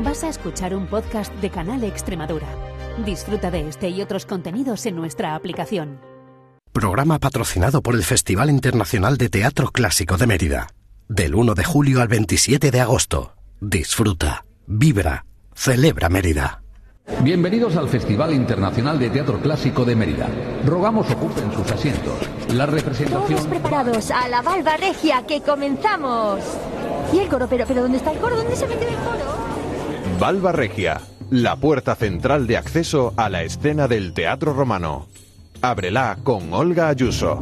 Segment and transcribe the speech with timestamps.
[0.00, 2.46] Vas a escuchar un podcast de Canal Extremadura.
[3.04, 6.00] Disfruta de este y otros contenidos en nuestra aplicación.
[6.72, 10.68] Programa patrocinado por el Festival Internacional de Teatro Clásico de Mérida.
[11.08, 13.34] Del 1 de julio al 27 de agosto.
[13.60, 15.24] Disfruta, vibra,
[15.54, 16.62] celebra Mérida.
[17.24, 20.28] Bienvenidos al Festival Internacional de Teatro Clásico de Mérida.
[20.64, 22.14] Rogamos ocupen sus asientos.
[22.52, 23.36] La representación...
[23.36, 26.40] Todos preparados a la Valva Regia, que comenzamos.
[27.12, 27.48] ¿Y el coro?
[27.48, 28.36] Pero, pero ¿dónde está el coro?
[28.36, 29.47] ¿Dónde se metió el coro?
[30.18, 31.00] Valva Regia,
[31.30, 35.06] la puerta central de acceso a la escena del teatro romano.
[35.62, 37.40] Ábrela con Olga Ayuso.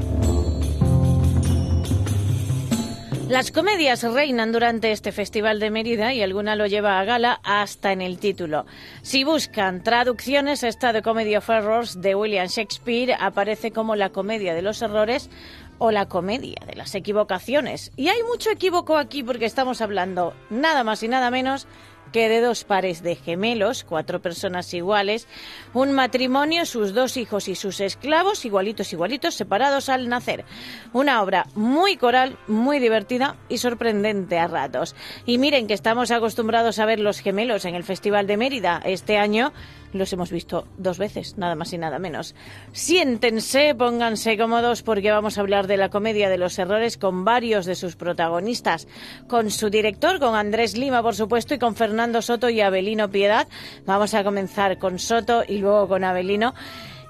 [3.30, 7.92] Las comedias reinan durante este Festival de Mérida y alguna lo lleva a gala hasta
[7.92, 8.66] en el título.
[9.00, 14.52] Si buscan traducciones, esta de Comedy of Errors de William Shakespeare aparece como la comedia
[14.52, 15.30] de los errores
[15.78, 17.90] o la comedia de las equivocaciones.
[17.96, 21.66] Y hay mucho equívoco aquí porque estamos hablando nada más y nada menos
[22.12, 25.26] que de dos pares de gemelos, cuatro personas iguales,
[25.74, 30.44] un matrimonio, sus dos hijos y sus esclavos, igualitos, igualitos, separados al nacer.
[30.92, 34.94] Una obra muy coral, muy divertida y sorprendente a ratos.
[35.24, 38.80] Y miren que estamos acostumbrados a ver los gemelos en el Festival de Mérida.
[38.84, 39.52] Este año
[39.98, 42.34] los hemos visto dos veces, nada más y nada menos.
[42.72, 47.66] Siéntense, pónganse cómodos porque vamos a hablar de la comedia de los errores con varios
[47.66, 48.88] de sus protagonistas,
[49.28, 53.48] con su director, con Andrés Lima, por supuesto, y con Fernando Soto y Abelino Piedad.
[53.84, 56.54] Vamos a comenzar con Soto y luego con Abelino.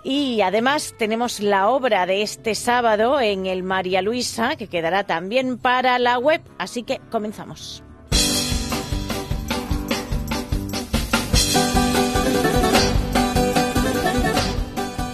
[0.05, 5.59] Y además tenemos la obra de este sábado en el María Luisa, que quedará también
[5.59, 6.43] para la web.
[6.59, 7.86] Así que comenzamos.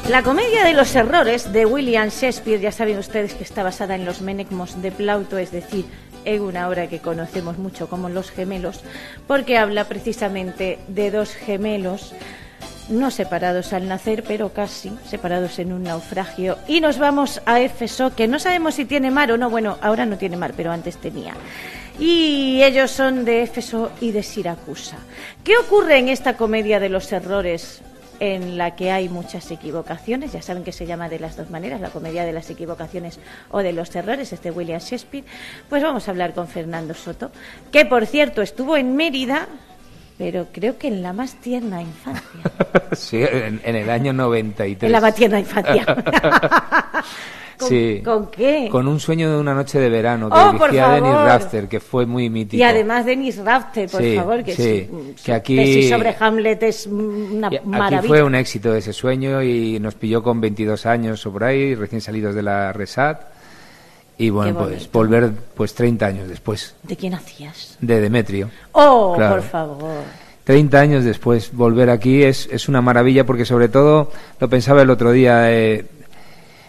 [0.09, 4.05] La comedia de los errores de William Shakespeare, ya saben ustedes que está basada en
[4.05, 5.87] los menecmos de Plauto, es decir,
[6.25, 8.81] en una obra que conocemos mucho como Los Gemelos,
[9.29, 12.15] porque habla precisamente de dos gemelos
[12.89, 16.59] no separados al nacer, pero casi separados en un naufragio.
[16.67, 19.51] Y nos vamos a Éfeso, que no sabemos si tiene mar o no.
[19.51, 21.35] Bueno, ahora no tiene mar, pero antes tenía.
[21.99, 24.97] Y ellos son de Éfeso y de Siracusa.
[25.45, 27.83] ¿Qué ocurre en esta comedia de los errores?
[28.23, 30.33] En la que hay muchas equivocaciones.
[30.33, 33.19] Ya saben que se llama de las dos maneras, la comedia de las equivocaciones
[33.51, 35.25] o de los errores, este William Shakespeare.
[35.69, 37.33] Pues vamos a hablar con Fernando Soto,
[37.73, 39.49] que por cierto estuvo en Mérida,
[40.19, 42.53] pero creo que en la más tierna infancia.
[42.93, 44.87] sí, en, el año 93.
[44.87, 45.85] En la más tierna infancia.
[47.63, 48.03] ¿Con, sí.
[48.05, 48.69] ¿Con qué?
[48.71, 52.07] Con un sueño de una noche de verano que oh, dirigía Dennis Rafter, que fue
[52.07, 52.61] muy mítico.
[52.61, 56.87] Y además Dennis Rafter, por sí, favor, que, sí, es, que aquí sobre Hamlet es
[56.87, 57.99] una y maravilla.
[57.99, 61.75] Aquí fue un éxito ese sueño y nos pilló con 22 años o por ahí,
[61.75, 63.33] recién salidos de la Resat.
[64.19, 66.75] Y bueno, pues volver pues 30 años después.
[66.83, 67.77] ¿De quién hacías?
[67.81, 68.51] De Demetrio.
[68.73, 69.37] Oh, claro.
[69.37, 70.03] por favor.
[70.45, 74.91] 30 años después volver aquí es, es una maravilla porque sobre todo, lo pensaba el
[74.91, 75.85] otro día, eh,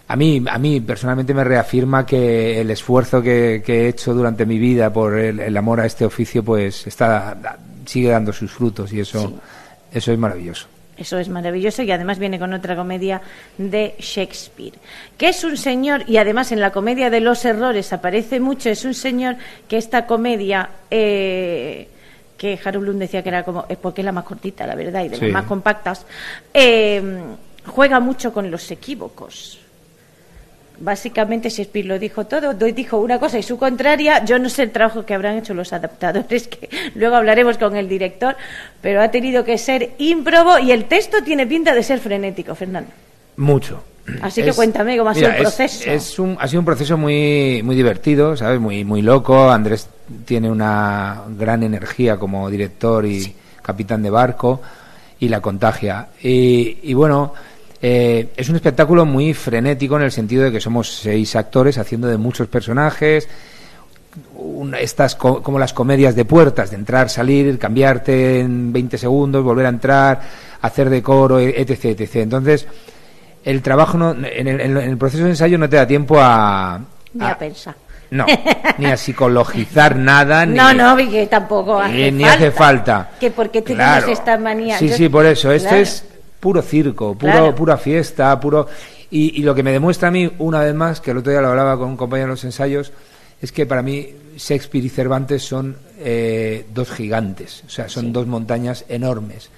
[0.07, 4.45] a mí, a mí personalmente me reafirma que el esfuerzo que, que he hecho durante
[4.45, 7.37] mi vida por el, el, amor a este oficio pues está
[7.85, 9.35] sigue dando sus frutos y eso, Sí.
[9.93, 10.67] eso es maravilloso.
[10.95, 13.19] Eso es maravilloso y además viene con otra comedia
[13.57, 14.73] de Shakespeare,
[15.17, 18.85] que es un señor, y además en la comedia de los errores aparece mucho, es
[18.85, 19.35] un señor
[19.67, 21.87] que esta comedia, eh,
[22.37, 25.03] que Harold Bloom decía que era como, es porque es la más cortita, la verdad,
[25.03, 25.21] y de Sí.
[25.25, 26.05] las más compactas,
[26.53, 27.01] eh,
[27.65, 29.59] juega mucho con los equívocos.
[30.79, 34.25] Básicamente Shakespeare lo dijo todo, dijo una cosa y su contraria.
[34.25, 37.87] Yo no sé el trabajo que habrán hecho los adaptadores, que luego hablaremos con el
[37.87, 38.35] director,
[38.81, 42.89] pero ha tenido que ser ímprobo y el texto tiene pinta de ser frenético, Fernando.
[43.37, 43.83] Mucho.
[44.21, 45.89] Así que cuéntame cómo ha sido el es- proceso.
[45.89, 48.59] Es, un, ha sido un proceso muy, muy divertido, ¿sabes?
[48.59, 49.49] Muy, muy loco.
[49.49, 49.87] Andrés
[50.25, 54.61] tiene una gran energía como director y capitán de barco
[55.19, 56.07] y la contagia.
[56.21, 57.33] Y, y bueno,
[57.85, 62.07] eh, es un espectáculo muy frenético en el sentido de que somos seis actores haciendo
[62.07, 63.27] de muchos personajes.
[64.79, 69.65] estas co- como las comedias de puertas, de entrar, salir, cambiarte en 20 segundos, volver
[69.65, 70.21] a entrar,
[70.61, 71.85] hacer decoro, etc.
[71.85, 72.15] etc.
[72.17, 72.67] Entonces,
[73.43, 76.79] el trabajo no, en, el, en el proceso de ensayo no te da tiempo a,
[77.13, 77.75] Ni a- a pensar.
[78.11, 78.25] no,
[78.77, 82.33] ni a psicologizar nada, ni, No, no, que tampoco hace ni falta.
[82.35, 83.09] hace falta.
[83.19, 84.11] Que porque tenemos Claro.
[84.13, 84.77] esta manía.
[84.77, 85.51] Sí, Yo- sí, por eso.
[85.51, 85.83] Esto Claro.
[85.83, 86.05] es
[86.43, 87.55] puro circo, puro, Claro.
[87.55, 88.67] pura fiesta, puro.
[89.09, 91.39] Y, y lo que me demuestra a mí, una vez más, que el otro día
[91.41, 92.91] lo hablaba con un compañero en los ensayos,
[93.41, 98.27] es que para mí Shakespeare y Cervantes son eh, dos gigantes, o sea, son dos
[98.27, 99.49] montañas enormes.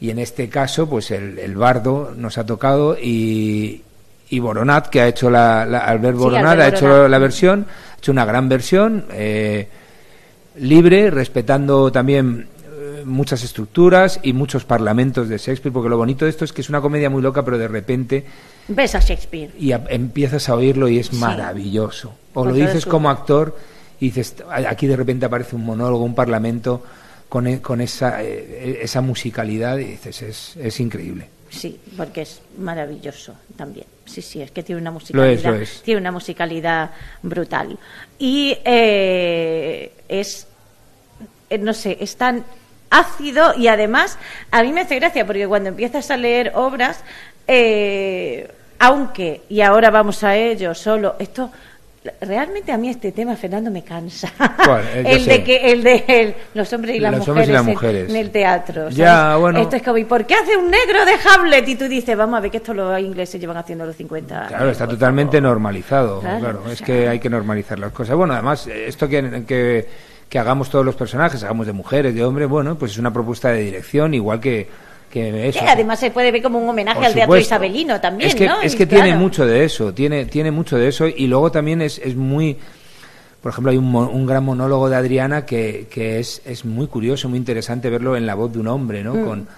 [0.00, 3.82] Y en este caso, pues el, el bardo nos ha tocado y,
[4.30, 7.10] y Boronat, que ha hecho la, la- Albert Sí, Boronat, Albert ha hecho Boronat.
[7.10, 9.68] la versión, ha hecho una gran versión, eh,
[10.56, 12.46] libre, respetando también
[13.04, 16.68] muchas estructuras y muchos parlamentos de Shakespeare, porque lo bonito de esto es que es
[16.68, 18.24] una comedia muy loca, pero de repente
[18.68, 19.50] Ves a Shakespeare.
[19.58, 22.14] y a- empiezas a oírlo y es maravilloso.
[22.34, 23.56] O Con lo dices su- como actor
[24.00, 24.36] y dices,
[24.68, 26.82] aquí de repente aparece un monólogo, un parlamento
[27.28, 31.28] con, e- con esa, eh, esa musicalidad y dices, es, es increíble.
[31.50, 33.86] Sí, porque es maravilloso también.
[34.04, 35.82] Sí, sí, es que tiene una musicalidad, lo es.
[35.82, 36.90] tiene una musicalidad
[37.22, 37.78] brutal.
[38.18, 40.46] Y eh, es,
[41.50, 42.44] eh, no sé, es tan
[42.90, 44.18] ácido y además
[44.50, 47.02] a mí me hace gracia porque cuando empiezas a leer obras,
[47.46, 51.50] eh, aunque, y ahora vamos a ello solo, esto...
[52.22, 54.32] Realmente a mí este tema, Fernando, me cansa.
[54.64, 54.82] ¿Cuál?
[54.94, 57.52] Eh, el de que el de el- los hombres y las Los mujeres, hombres y
[57.52, 58.08] las en- mujeres.
[58.10, 58.74] en el teatro.
[58.82, 58.96] ¿sabes?
[58.96, 59.58] Ya, bueno.
[59.58, 61.68] Esto es como, ¿y por qué hace un negro de Hamlet?
[61.68, 64.48] Y tú dices, vamos a ver que esto los ingleses llevan haciendo los 50 años.
[64.48, 66.20] Claro, está totalmente normalizado.
[66.20, 68.16] Claro, es que hay que normalizar las cosas.
[68.16, 69.86] Bueno, además, esto que, que,
[70.28, 73.50] que hagamos todos los personajes, hagamos de mujeres, de hombres, bueno, pues es una propuesta
[73.50, 74.68] de dirección, igual que,
[75.10, 75.60] que eso.
[75.60, 78.46] Que además se puede ver como un homenaje Por al teatro isabelino también, es que,
[78.46, 78.60] ¿no?
[78.60, 79.04] Es que claro.
[79.04, 82.56] tiene mucho de eso, tiene, tiene mucho de eso y luego también es, es muy...
[83.40, 87.28] Por ejemplo, hay un, un gran monólogo de Adriana que, que es, es muy curioso,
[87.28, 89.14] muy interesante verlo en la voz de un hombre, ¿no?
[89.14, 89.24] Mm.
[89.24, 89.48] Con,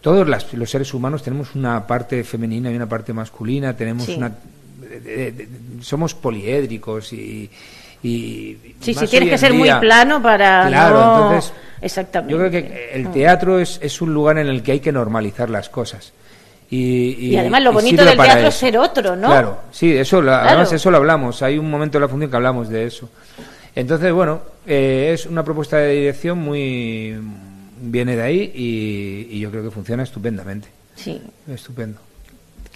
[0.00, 4.14] todos las- los seres humanos tenemos una parte femenina y una parte masculina, tenemos Sí.
[4.16, 4.32] una...
[4.80, 5.48] de- de- de-
[5.82, 7.50] somos poliédricos y...
[8.02, 11.52] y Sí, sí, tienes que ser muy plano para Claro, no- entonces...
[11.80, 12.32] Exactamente.
[12.32, 13.12] Yo creo que el Mm.
[13.12, 16.12] teatro es, es un lugar en el que hay que normalizar las cosas.
[16.70, 19.26] Y, Y además lo bonito del teatro es ser otro, ¿no?
[19.28, 20.48] Claro, sí, eso, Claro.
[20.48, 21.42] además eso lo hablamos.
[21.42, 23.10] Hay un momento de la función que hablamos de eso.
[23.74, 27.16] Entonces, bueno, eh, es una propuesta de dirección muy
[27.80, 30.68] viene de ahí y, y yo creo que funciona estupendamente.
[30.94, 31.20] Sí.
[31.52, 31.98] Estupendo.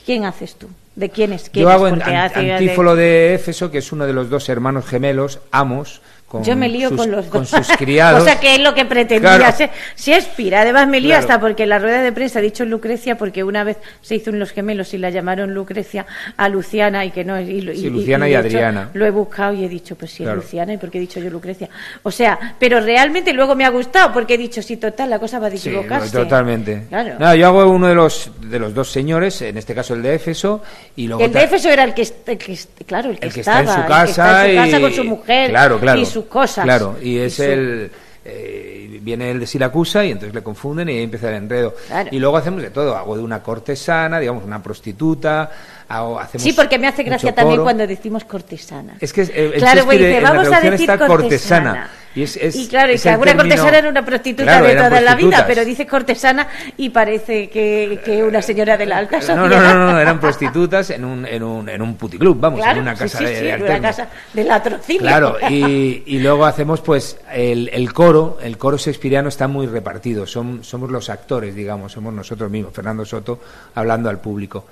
[0.04, 0.68] ¿Quién haces tú?
[0.96, 1.50] ¿De quién es?
[1.50, 1.74] quién Yo es?
[1.76, 4.86] hago en Porque An- hace- Antífolo de Éfeso, que es uno de los dos hermanos
[4.86, 7.50] gemelos, Amos, con, Yo me lío sus, con los con dos.
[7.50, 8.20] sus criados.
[8.22, 9.56] o sea, que es lo que pretendía Claro.
[9.56, 10.56] ser Shakespeare.
[10.56, 11.20] Además, me lío Claro.
[11.20, 14.30] hasta porque en la rueda de prensa ha dicho Lucrecia, porque una vez se hizo
[14.30, 16.04] en Los Gemelos y la llamaron Lucrecia
[16.36, 17.40] a Luciana y que no.
[17.40, 18.90] Y, Sí, Luciana y hecho, Adriana.
[18.94, 20.34] lo he buscado y he dicho, pues sí, es.
[20.34, 21.68] Luciana, ¿y por qué he dicho yo Lucrecia?
[22.02, 25.38] O sea, pero realmente luego me ha gustado porque he dicho, sí, total, la cosa
[25.38, 26.10] va a Sí, equivocarse.
[26.16, 26.84] totalmente.
[26.88, 27.14] Claro.
[27.20, 30.14] No, yo hago uno de los de los dos señores, en este caso el de
[30.16, 30.62] Éfeso,
[30.96, 33.40] y luego el de Éfeso era el que, el que claro, el que, el que
[33.40, 35.78] está estaba, en su el que casa, está en su casa con su mujer claro,
[35.80, 36.64] claro, y sus cosas.
[36.64, 37.90] Claro, y es su- el
[38.28, 41.74] eh, viene el de Siracusa y entonces le confunden y ahí empieza el enredo.
[41.86, 42.08] Claro.
[42.10, 45.48] Y luego hacemos de todo, hago de una cortesana, digamos una prostituta,
[45.88, 48.96] hago, hacemos Sí, porque me hace gracia también cuando decimos cortesana.
[49.00, 51.88] Es que eh, claro, dice, vamos a decir cortesana.
[52.16, 54.66] Y, es, es- Y claro, y es que alguna término- cortesana era una prostituta Claro,
[54.66, 56.48] de toda la vida, pero dices cortesana
[56.78, 59.74] y parece que, que una señora de la alta No, sociedad.
[59.74, 62.82] no, no, no, eran prostitutas en un, en un, en un puticlub, vamos, Claro, en
[62.82, 65.02] una casa sí, de, sí, en una casa de latrocinio.
[65.02, 70.26] Claro, y, y luego hacemos pues el, el coro, el coro shakespeariano está muy repartido,
[70.26, 73.40] son, somos los actores, digamos, somos nosotros mismos, Fernando Soto
[73.74, 74.64] hablando al público.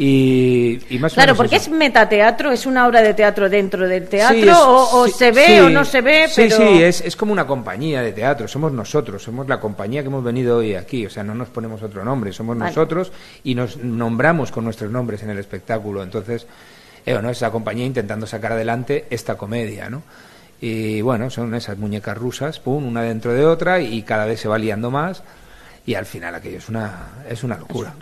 [0.00, 1.70] Y, y más o Claro, porque eso.
[1.72, 5.12] es metateatro, es una obra de teatro dentro del teatro, Sí, es- o, o sí,
[5.18, 6.56] se ve sí, o no se ve, sí, pero...
[6.56, 10.22] Sí, es, es como una compañía de teatro, somos nosotros, somos la compañía que hemos
[10.22, 12.70] venido hoy aquí, o sea, no nos ponemos otro nombre, somos Vale.
[12.70, 13.10] nosotros
[13.42, 16.46] y nos nombramos con nuestros nombres en el espectáculo, entonces,
[17.04, 20.04] eh, bueno, es la compañía intentando sacar adelante esta comedia, ¿no?
[20.60, 24.46] Y bueno, son esas muñecas rusas, pum, una dentro de otra y cada vez se
[24.48, 25.24] va liando más
[25.86, 27.94] y al final aquello es una, es una locura,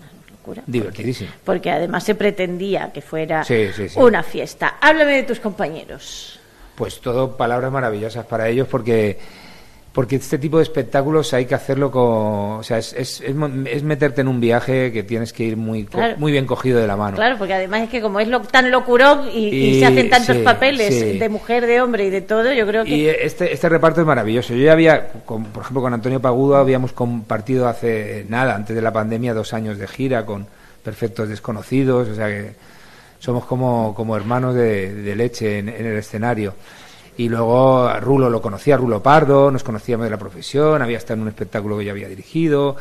[0.46, 1.30] locura, divertidísimo.
[1.44, 3.98] Porque además se pretendía que fuera Sí, sí, sí.
[3.98, 4.76] una fiesta.
[4.80, 6.38] Háblame de tus compañeros.
[6.74, 9.18] Pues todo palabras maravillosas para ellos porque
[9.96, 12.02] porque este tipo de espectáculos hay que hacerlo con
[12.58, 13.34] o sea es, es, es
[13.66, 16.16] es meterte en un viaje que tienes que ir muy co- Claro.
[16.18, 18.70] muy bien cogido de la mano Claro, porque además es que como es lo, tan
[18.70, 21.18] locurón y, y Y- se hacen tantos sí, papeles sí.
[21.18, 22.90] de mujer, de hombre y de todo, yo creo que...
[22.90, 26.56] y este este reparto es maravilloso yo ya había con- por ejemplo con Antonio Pagudo
[26.56, 30.46] habíamos compartido hace nada antes de la pandemia dos años de gira con
[30.84, 32.52] perfectos desconocidos o sea que
[33.18, 36.52] somos como, como hermanos de, de leche en, en el escenario.
[37.18, 41.14] Y luego a Rulo lo conocía, Rulo Pardo, nos conocíamos de la profesión, había estado
[41.14, 42.76] en un espectáculo que yo había dirigido.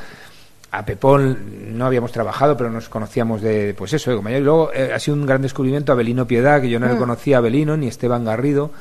[0.72, 4.42] A Pepón no habíamos trabajado, pero nos conocíamos de, pues eso, de compañero.
[4.42, 7.00] Y luego eh, ha sido un gran descubrimiento Abelino Piedad, que yo no le Mm.
[7.00, 8.72] conocía a Abelino ni Esteban Garrido.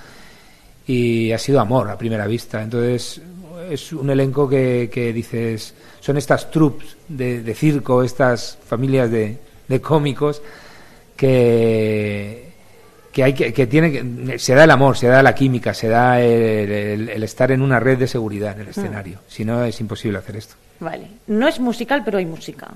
[0.89, 2.61] Y ha sido amor a primera vista.
[2.63, 3.23] Entonces
[3.71, 9.39] es un elenco que, que dices, son estas troupes de, de circo, estas familias de,
[9.69, 10.43] de cómicos
[11.17, 12.44] que,
[13.14, 15.88] que hay que, que tiene que, se da el amor, se da la química, se
[15.88, 19.18] da el, el- el estar en una red de seguridad en el escenario.
[19.28, 20.56] Si no es imposible hacer esto.
[20.80, 22.66] Vale, no es musical, pero hay música.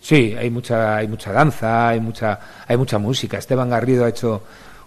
[0.00, 3.38] Sí, hay mucha, hay mucha danza, hay mucha, hay mucha música.
[3.38, 4.42] Esteban Garrido ha hecho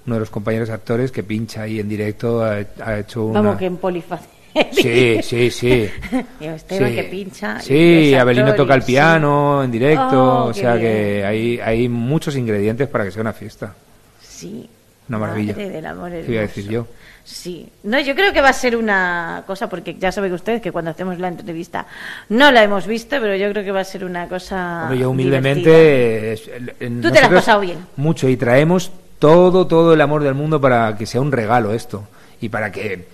[0.08, 3.42] uno de los compañeros actores que pincha ahí en directo, ha, ha hecho una.
[3.42, 4.34] Vamos, que en Polifacético
[4.74, 5.90] Sí, sí, sí.
[6.40, 6.96] Esteban Sí.
[6.96, 7.60] que pincha.
[7.62, 10.82] Sí, Abelino toca el piano en directo, Oh, o sea bien.
[10.86, 13.74] que hay, hay muchos ingredientes para que sea una fiesta.
[14.36, 14.70] Sí.
[15.08, 15.54] Una maravilla.
[15.54, 16.88] Madre del amor ¿Qué iba a decir yo?
[17.24, 20.72] Sí, no, yo creo que va a ser una cosa, porque ya saben ustedes que
[20.72, 21.86] cuando hacemos la entrevista
[22.30, 24.84] no la hemos visto, pero yo creo que va a ser una cosa.
[24.84, 26.34] Hombre, yo humildemente...
[26.34, 26.50] es-
[26.80, 27.80] en- Tú te la has pasado bien.
[27.98, 32.08] Mucho, y traemos todo, todo el amor del mundo para que sea un regalo esto,
[32.42, 33.08] y para que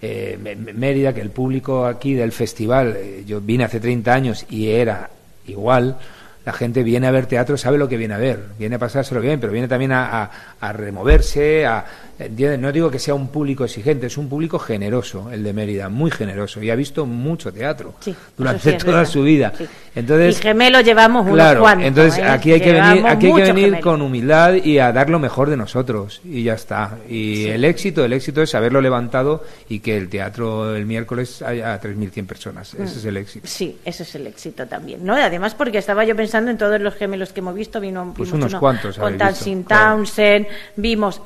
[0.00, 4.68] eh, Mérida, que el público aquí del festival, eh, yo vine hace 30 años y
[4.68, 5.10] era
[5.46, 5.96] igual,
[6.44, 9.20] la gente viene a ver teatro, sabe lo que viene a ver, viene a pasárselo
[9.20, 10.30] bien, pero viene también a, a-
[10.60, 11.84] a removerse, a,
[12.18, 12.58] ¿entiendes?
[12.58, 16.10] no digo que sea un público exigente, es un público generoso, el de Mérida, muy
[16.10, 19.10] generoso, y ha visto mucho teatro Sí, durante sí toda verdad.
[19.12, 19.52] su vida.
[19.56, 19.66] Sí.
[19.94, 21.86] Entonces, y gemelos llevamos unos Claro, cuantos.
[21.88, 22.24] entonces ¿eh?
[22.24, 25.50] aquí hay que venir, aquí hay que venir con humildad y a dar lo mejor
[25.50, 26.98] de nosotros y ya está.
[27.08, 31.80] Y el éxito, el éxito es haberlo levantado y que el teatro el miércoles haya
[31.80, 32.74] 3.100 personas.
[32.74, 32.82] Mm.
[32.82, 33.46] Ese es el éxito.
[33.48, 35.14] Sí, ese es el éxito también, ¿no?
[35.14, 38.38] Además, porque estaba yo pensando en todos los gemelos que hemos visto, vino Pues vimos
[38.44, 39.34] unos uno cuantos con claro.
[39.68, 40.46] Townsend,
[40.76, 41.20] vimos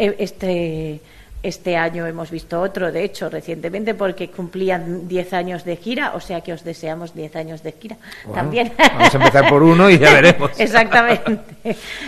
[0.82, 1.00] eh,
[1.42, 6.20] este año hemos visto otro, de hecho, recientemente, porque cumplían 10 años de gira, o
[6.20, 8.72] sea que os deseamos 10 años de gira Bueno, también.
[8.78, 10.52] Vamos a empezar por uno y ya veremos.
[10.60, 11.40] Exactamente.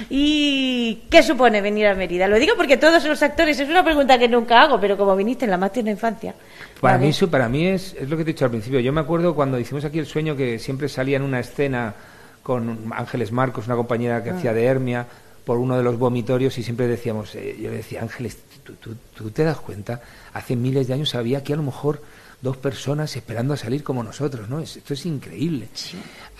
[0.09, 2.29] ¿Y qué supone venir a Mérida?
[2.29, 5.45] Lo digo porque todos los actores, es una pregunta que nunca hago, pero como viniste
[5.47, 6.35] en la más tierna infancia.
[6.81, 7.07] Para ¿vale?
[7.07, 8.79] mí, eso- para mí es, es lo que te he dicho al principio.
[8.81, 11.95] Yo me acuerdo cuando hicimos aquí el sueño que siempre salía en una escena
[12.43, 14.35] con Ángeles Marcos, una compañera que Ah.
[14.37, 15.07] hacía de Hermia,
[15.45, 18.95] por uno de los vomitorios y siempre decíamos, eh, yo le decía, Ángeles, ¿tú, tú,
[19.15, 20.01] tú te das cuenta?
[20.33, 22.03] Hace miles de años había aquí a lo mejor
[22.43, 24.59] dos personas esperando a salir como nosotros, ¿no?
[24.61, 25.69] Es- esto es increíble.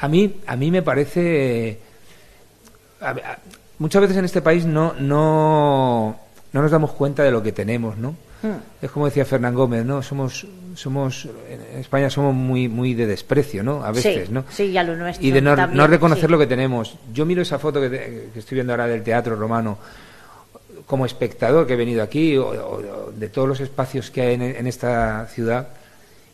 [0.01, 1.79] A mí, a mí me parece...
[3.01, 3.39] a- a-
[3.79, 6.19] muchas veces en este país no, no,
[6.53, 8.17] no nos damos cuenta de lo que tenemos, ¿no?
[8.83, 10.03] Es como decía Fernán Gómez, ¿no?
[10.03, 13.83] Somos, somos, en España somos muy, muy de desprecio, ¿no?
[13.83, 14.45] A veces, sí, ¿no?
[14.51, 15.27] Sí, ya lo nuestro.
[15.27, 16.31] Y de no, también, no reconocer sí.
[16.31, 16.99] lo que tenemos.
[17.15, 19.79] Yo miro esa foto que, te- que estoy viendo ahora del Teatro Romano
[20.87, 24.67] como espectador que he venido aquí, o, de todos los espacios que hay en, en
[24.67, 25.69] esta ciudad,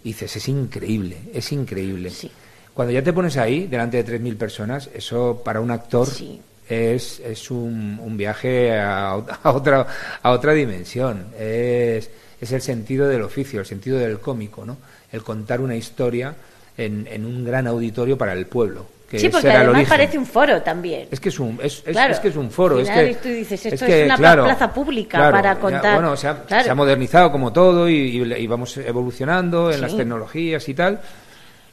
[0.03, 2.11] dices, es increíble, es increíble.
[2.11, 2.31] Sí.
[2.75, 6.41] Cuando ya te pones ahí, delante de 3.000 personas, eso para un actor Sí.
[6.69, 9.87] es, es un, un viaje a, a otra,
[10.23, 11.27] a otra dimensión.
[11.39, 14.79] Es, es el sentido del oficio, el sentido del cómico, ¿no?
[15.13, 16.35] El contar una historia
[16.77, 18.87] en, en un gran auditorio para el pueblo.
[19.11, 21.09] Que Sí, porque además parece un foro también.
[21.11, 22.13] Es que es un, es, es- Claro.
[22.13, 22.79] es que es un foro.
[22.79, 25.95] Es que, tú dices, esto que, es una claro, plaza pública claro, para contar.
[25.95, 26.63] bueno, se ha, Claro.
[26.65, 29.81] se ha modernizado como todo y, y- y vamos evolucionando en Sí.
[29.83, 31.01] las tecnologías y tal.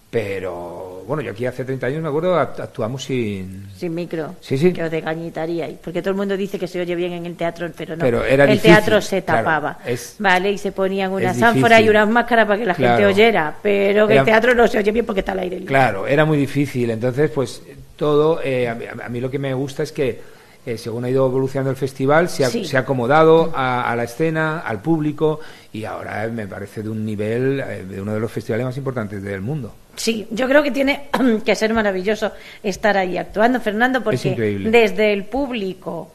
[0.10, 3.68] Pero bueno, yo aquí hace 30 años me acuerdo act- actuamos sin.
[3.76, 4.36] Sin micro.
[4.42, 4.72] Sí, sí.
[4.74, 5.70] Que os desgañitaría.
[5.84, 8.04] Porque todo el mundo dice que se oye bien en el teatro, pero no.
[8.04, 9.80] Pero era el difícil, teatro se claro, tapaba.
[9.86, 13.56] es- vale, y se ponían unas ánforas y unas máscaras para que la gente oyera.
[13.62, 15.68] Pero que Era- el teatro no se oye bien porque está al aire libre.
[15.74, 16.90] Claro, era muy difícil.
[16.90, 17.62] Entonces, pues
[17.96, 20.37] todo, eh, a, a mí lo que me gusta es que
[20.68, 22.66] eh, según ha ido evolucionando el festival, se ha, Sí.
[22.66, 25.40] se ha acomodado a, a la escena, al público
[25.72, 28.78] y ahora eh, me parece de un nivel, eh, de uno de los festivales más
[28.78, 29.74] importantes del mundo.
[29.96, 31.08] Sí, yo creo que tiene
[31.46, 32.32] que ser maravilloso
[32.62, 34.36] estar ahí actuando, Fernando, porque
[34.70, 36.12] desde el público.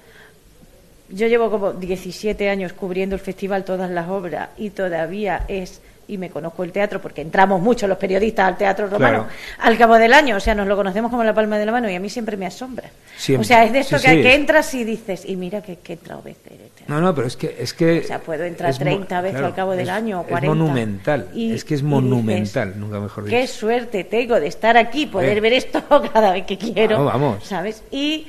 [1.08, 5.80] Yo llevo como 17 años cubriendo el festival, todas las obras, y todavía es.
[6.08, 9.28] Y me conozco el teatro porque entramos mucho los periodistas al teatro romano Claro.
[9.60, 11.88] al cabo del año, o sea, nos lo conocemos como la palma de la mano
[11.88, 12.90] y a mí siempre me asombra.
[13.16, 13.44] Siempre.
[13.44, 14.22] O sea, es de esto Sí, que, sí.
[14.22, 16.52] que entras y dices, y mira que, que he entrado veces.
[16.88, 17.56] No, no, pero es que...
[17.60, 19.88] Es que O sea, puedo entrar es mo- 30 veces claro, al cabo del es-
[19.88, 20.54] año, o Es 40.
[20.56, 23.36] monumental, Y- es que es monumental, dices, nunca mejor dicho.
[23.36, 25.40] Qué suerte tengo de estar aquí, poder Eh.
[25.40, 25.80] ver esto
[26.12, 27.04] cada vez que quiero.
[27.04, 27.44] Vamos, vamos.
[27.44, 27.84] ¿Sabes?
[27.92, 28.26] Y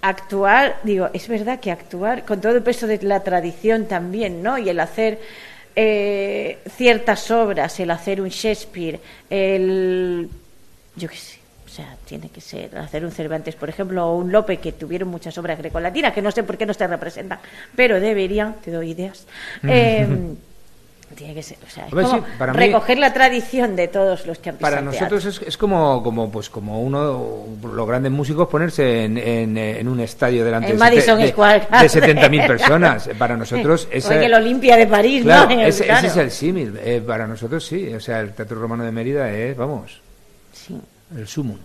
[0.00, 4.58] actuar, digo, es verdad que actuar con todo el peso de la tradición también, ¿no?
[4.58, 5.18] Y el hacer
[5.80, 8.98] eh, ciertas obras, el hacer un Shakespeare,
[9.30, 10.28] el.
[10.96, 11.38] Yo qué sé.
[11.64, 15.08] O sea, tiene que ser hacer un Cervantes, por ejemplo, o un Lope, que tuvieron
[15.08, 17.38] muchas obras grecolatinas, que no sé por qué no se representan,
[17.76, 19.28] pero deberían, te doy ideas.
[19.62, 20.04] Eh,
[21.14, 24.26] tiene que ser, o sea, es como sí, para mí- recoger la tradición de todos
[24.26, 28.12] los que han pisado Para nosotros es, es como, como, pues, como uno, los grandes
[28.12, 31.88] músicos ponerse en, en, en un estadio delante En de, de, de Garden.
[31.88, 33.08] 70.000 personas.
[33.18, 35.60] Para nosotros o ese, en el Olimpia de París, claro, ¿no?
[35.62, 36.06] Ese, ese claro.
[36.06, 36.78] es el símil.
[36.82, 37.92] Eh, para nosotros sí.
[37.94, 40.00] O sea, el Teatro Romano de Mérida es, vamos,
[40.52, 40.78] Sí.
[41.16, 41.56] el sumum.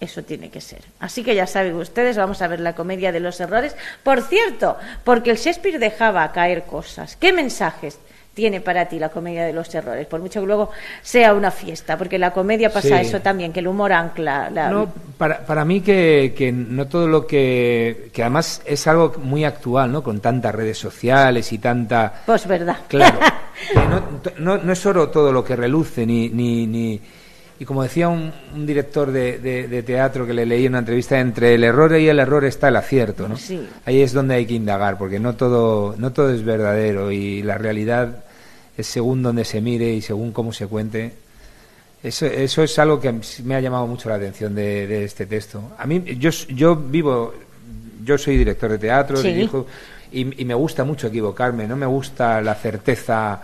[0.00, 0.82] Eso tiene que ser.
[1.00, 3.74] Así que ya saben ustedes, vamos a ver la comedia de los errores.
[4.02, 7.16] Por cierto, porque el Shakespeare dejaba caer cosas.
[7.16, 7.98] ¿Qué mensajes
[8.34, 10.06] tiene para ti la comedia de los errores?
[10.06, 10.70] Por mucho que luego
[11.02, 13.06] sea una fiesta, porque la comedia pasa Sí.
[13.06, 14.50] eso también, que el humor ancla.
[14.50, 14.68] La...
[14.70, 18.10] No, para, para mí que, que no todo lo que...
[18.12, 20.02] que además es algo muy actual, ¿no?
[20.02, 22.22] Con tantas redes sociales y tanta...
[22.26, 22.76] Pues verdad.
[22.88, 23.18] Claro,
[24.38, 27.00] no, no, es oro todo lo que reluce, ni, ni, ni
[27.58, 28.32] y como decía un,
[28.66, 32.18] director de, de, teatro que le leí en una entrevista, entre el error y el
[32.18, 33.36] error está el acierto, ¿no?
[33.84, 37.56] Ahí es donde hay que indagar, porque no todo, no todo es verdadero y la
[37.56, 38.23] realidad
[38.76, 41.12] es según donde se mire y según cómo se cuente.
[42.02, 43.14] Eso, eso es algo que
[43.44, 45.72] me ha llamado mucho la atención de, este texto.
[45.78, 47.34] A mí, yo, yo vivo,
[48.04, 49.66] yo soy director de teatro, dirijo,
[50.12, 53.42] y, y me gusta mucho equivocarme, no me gusta la certeza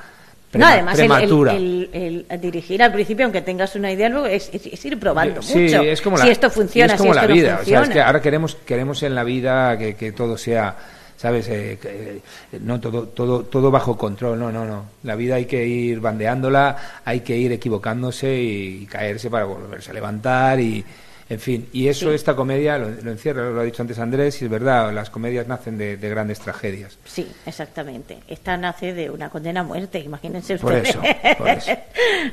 [0.59, 4.51] no, además El, dirigir al principio, aunque tengas una idea, luego es,
[4.85, 5.83] ir probando mucho.
[5.83, 7.61] Es como si esto funciona, es como la vida.
[7.63, 10.77] O sea, es que ahora queremos, queremos en la vida que, que todo sea,
[11.21, 11.49] ¿sabes?
[11.49, 12.21] Eh, eh,
[12.63, 14.39] no todo, todo, todo bajo control.
[14.39, 14.87] No, no, no.
[15.03, 19.95] La vida hay que ir bandeándola, hay que ir equivocándose y caerse para volverse a
[19.95, 20.83] levantar y
[21.29, 24.51] en fin, y eso esta comedia lo, encierra, lo ha dicho antes Andrés, y es
[24.51, 26.99] verdad, las comedias nacen de, grandes tragedias.
[27.05, 28.19] Sí, exactamente.
[28.27, 30.97] Esta nace de una condena a muerte, imagínense ustedes.
[30.97, 31.71] Por eso, por eso.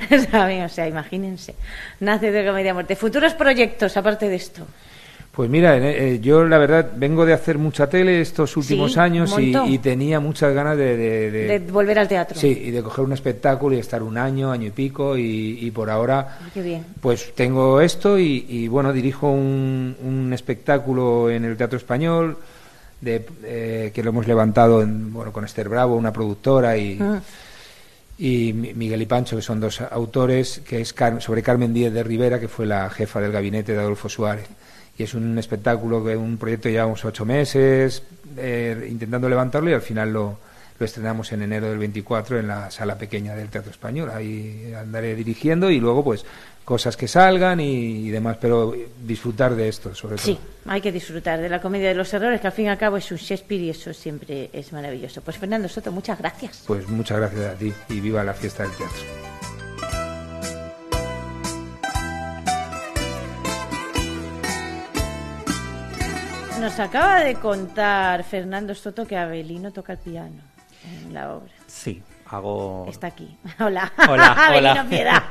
[0.65, 1.53] O sea, imagínense.
[1.99, 2.95] Nace de comedia a muerte.
[2.95, 4.65] ¿Futuros proyectos aparte de esto?
[5.37, 9.77] Pues mira, eh, yo la verdad vengo de hacer mucha tele estos últimos años y,
[9.77, 12.39] tenía muchas ganas de, de, volver al teatro.
[12.39, 15.91] Sí, y de coger un espectáculo y estar un año, año y pico y, por
[15.91, 16.39] ahora
[16.99, 22.39] pues tengo esto y, bueno, dirijo un, espectáculo en el Teatro Español
[22.99, 26.97] de, eh, que lo hemos levantado bueno, con Esther Bravo, una productora y...
[26.99, 27.21] Ah.
[28.17, 32.39] y Miguel y Pancho, que son dos autores, que es sobre Carmen Díez de Rivera,
[32.39, 34.47] que fue la jefa del gabinete de Adolfo Suárez
[34.97, 38.03] y es un espectáculo que un proyecto llevamos ocho meses
[38.37, 40.39] eh, intentando levantarlo y al final lo,
[40.79, 44.11] lo estrenamos en enero del 24 en la sala pequeña del Teatro Español.
[44.13, 46.25] Ahí andaré dirigiendo y luego pues
[46.63, 50.25] cosas que salgan y, demás, pero disfrutar de esto sobre todo.
[50.25, 52.77] Sí, hay que disfrutar de la comedia de los errores, que al fin y al
[52.77, 55.21] cabo es un Shakespeare y eso siempre es maravilloso.
[55.21, 56.63] Pues Fernando Soto, muchas gracias.
[56.67, 59.36] Pues muchas gracias a ti y viva la fiesta del teatro.
[66.59, 70.41] Nos acaba de contar Fernando Soto que Abelino toca el piano
[71.05, 71.51] en la obra.
[71.67, 72.87] Sí, hago.
[72.89, 73.37] Está aquí.
[73.59, 73.91] Hola.
[74.09, 75.23] Hola, Abelino Piedad.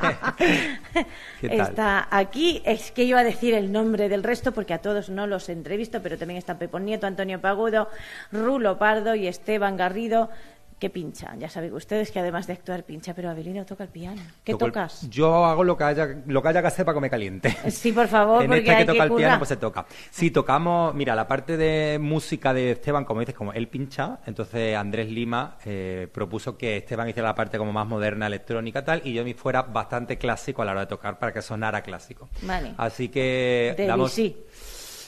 [1.42, 2.62] Está aquí.
[2.64, 6.00] Es que iba a decir el nombre del resto porque a todos no los entrevisto,
[6.00, 7.90] pero también está Pepón Nieto, Antonio Pagudo,
[8.30, 10.30] Rulo Pardo y Esteban Garrido
[10.78, 11.34] que pincha.
[11.38, 14.20] Ya saben ustedes que además de actuar pincha, pero Abelino toca el piano.
[14.44, 15.08] ¿Qué tocas?
[15.08, 17.56] yo hago lo que haya lo que haya que hacer para que me caliente.
[17.70, 19.86] Sí, por favor, en porque que toca el piano, pues se toca.
[20.10, 24.76] Si tocamos, mira, la parte de música de Esteban, como dices, como él pincha, entonces
[24.76, 29.12] Andrés Lima eh, propuso que Esteban hiciera la parte como más moderna, electrónica, tal, y
[29.12, 32.28] yo me fuera bastante clásico a la hora de tocar para que sonara clásico.
[32.42, 32.74] Vale.
[32.76, 33.74] Así que...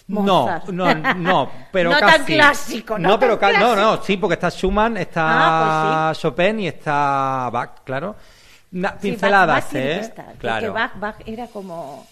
[0.08, 2.16] No, no, no, pero no casi.
[2.16, 6.68] tan clásico, no, pero no, no, sí, porque está Schumann, está ah, pues Chopin y
[6.68, 8.16] está Bach, claro.
[9.00, 10.12] pinceladas, ¿eh?
[10.38, 10.72] claro.
[10.72, 12.06] Bach, Bach era como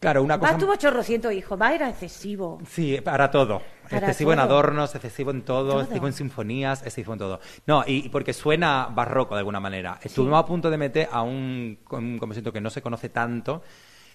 [0.00, 0.52] Claro, una cosa.
[0.52, 2.60] Bach tuvo chorrocientos hijos, Bach era excesivo.
[2.68, 3.62] Sí, para todo.
[3.90, 7.40] excesivo en adornos, excesivo en todo, excesivo en sinfonías, excesivo en todo.
[7.66, 9.98] No, y, porque suena barroco de alguna manera.
[10.00, 13.62] Estuvimos a punto de meter a un, un compositor que no se conoce tanto,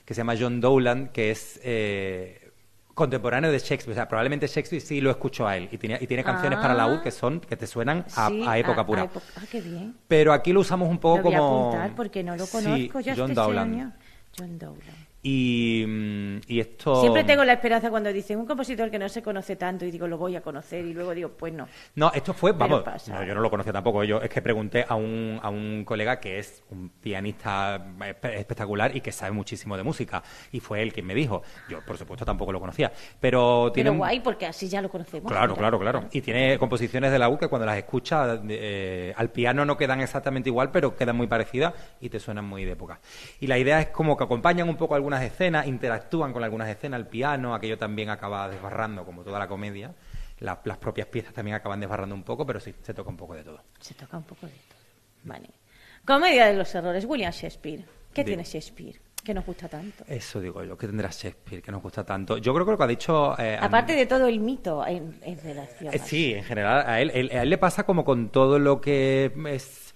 [0.05, 2.42] que se llama John Dowland, que es eh,
[2.93, 3.91] contemporáneo de Shakespeare.
[3.91, 6.73] O sea, probablemente Shakespeare sí lo escuchó a él y tiene, y tiene canciones para
[6.73, 9.09] la U que son que te suenan a, época pura.
[9.35, 9.95] ah, qué bien.
[10.07, 11.65] Pero aquí lo usamos un poco lo voy como.
[11.65, 13.01] A apuntar porque no lo conozco.
[13.01, 13.93] Sí, John Dowland.
[14.37, 15.02] John Dowland.
[15.25, 15.85] Y,
[16.47, 16.99] y, esto...
[16.99, 20.05] Siempre tengo la esperanza cuando dicen un compositor que no se conoce tanto y digo,
[20.05, 21.65] lo voy a conocer y luego digo, pues no.
[21.95, 25.39] No, esto fue, vamos, yo no lo conocía tampoco, yo es que pregunté a un,
[25.41, 27.85] a un colega que es un pianista
[28.33, 31.41] espectacular y que sabe muchísimo de música y fue él quien me dijo.
[31.69, 33.91] Yo, por supuesto, tampoco lo conocía, pero tiene...
[33.91, 35.31] Pero guay, porque así ya lo conocemos.
[35.31, 36.03] Claro, claro, claro.
[36.11, 40.01] Y tiene composiciones de la U que cuando las escuchas eh, al piano no quedan
[40.01, 42.99] exactamente igual, pero quedan muy parecidas y te suenan muy de época.
[43.39, 46.99] Y la idea es como que acompañan un poco algunas escenas, interactúan con algunas escenas,
[46.99, 49.93] el piano, aquello también acaba desbarrando, como toda la comedia.
[50.39, 53.43] las propias piezas también acaban desbarrando un poco, pero sí, se toca un poco de
[53.43, 53.61] todo.
[53.79, 54.79] Se toca un poco de todo.
[55.23, 55.49] Vale.
[56.05, 57.85] Comedia de los errores, William Shakespeare.
[58.13, 58.99] ¿Qué tiene Shakespeare?
[59.23, 60.03] que nos gusta tanto.
[60.07, 62.37] Eso digo yo, que tendrá Shakespeare, que nos gusta tanto.
[62.37, 63.39] Yo creo que lo que ha dicho...
[63.39, 65.93] Eh, Aparte de todo el mito en, relación.
[65.93, 69.31] Eh, sí, en general, a él, a él le pasa como con todo lo que
[69.47, 69.92] es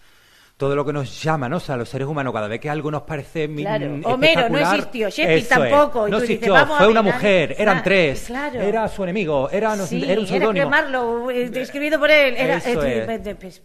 [0.58, 1.58] todo lo que nos llama, ¿no?
[1.58, 4.00] O sea, los seres humanos, cada vez que algo nos parece claro.
[4.04, 6.08] Homero no existió, Shakespeare tampoco.
[6.08, 10.52] no existió, fue una mujer, eran tres, era su enemigo, era, un seudónimo.
[10.52, 12.36] Era quemarlo, eh, escrito por él.
[12.36, 13.62] Era, eso es.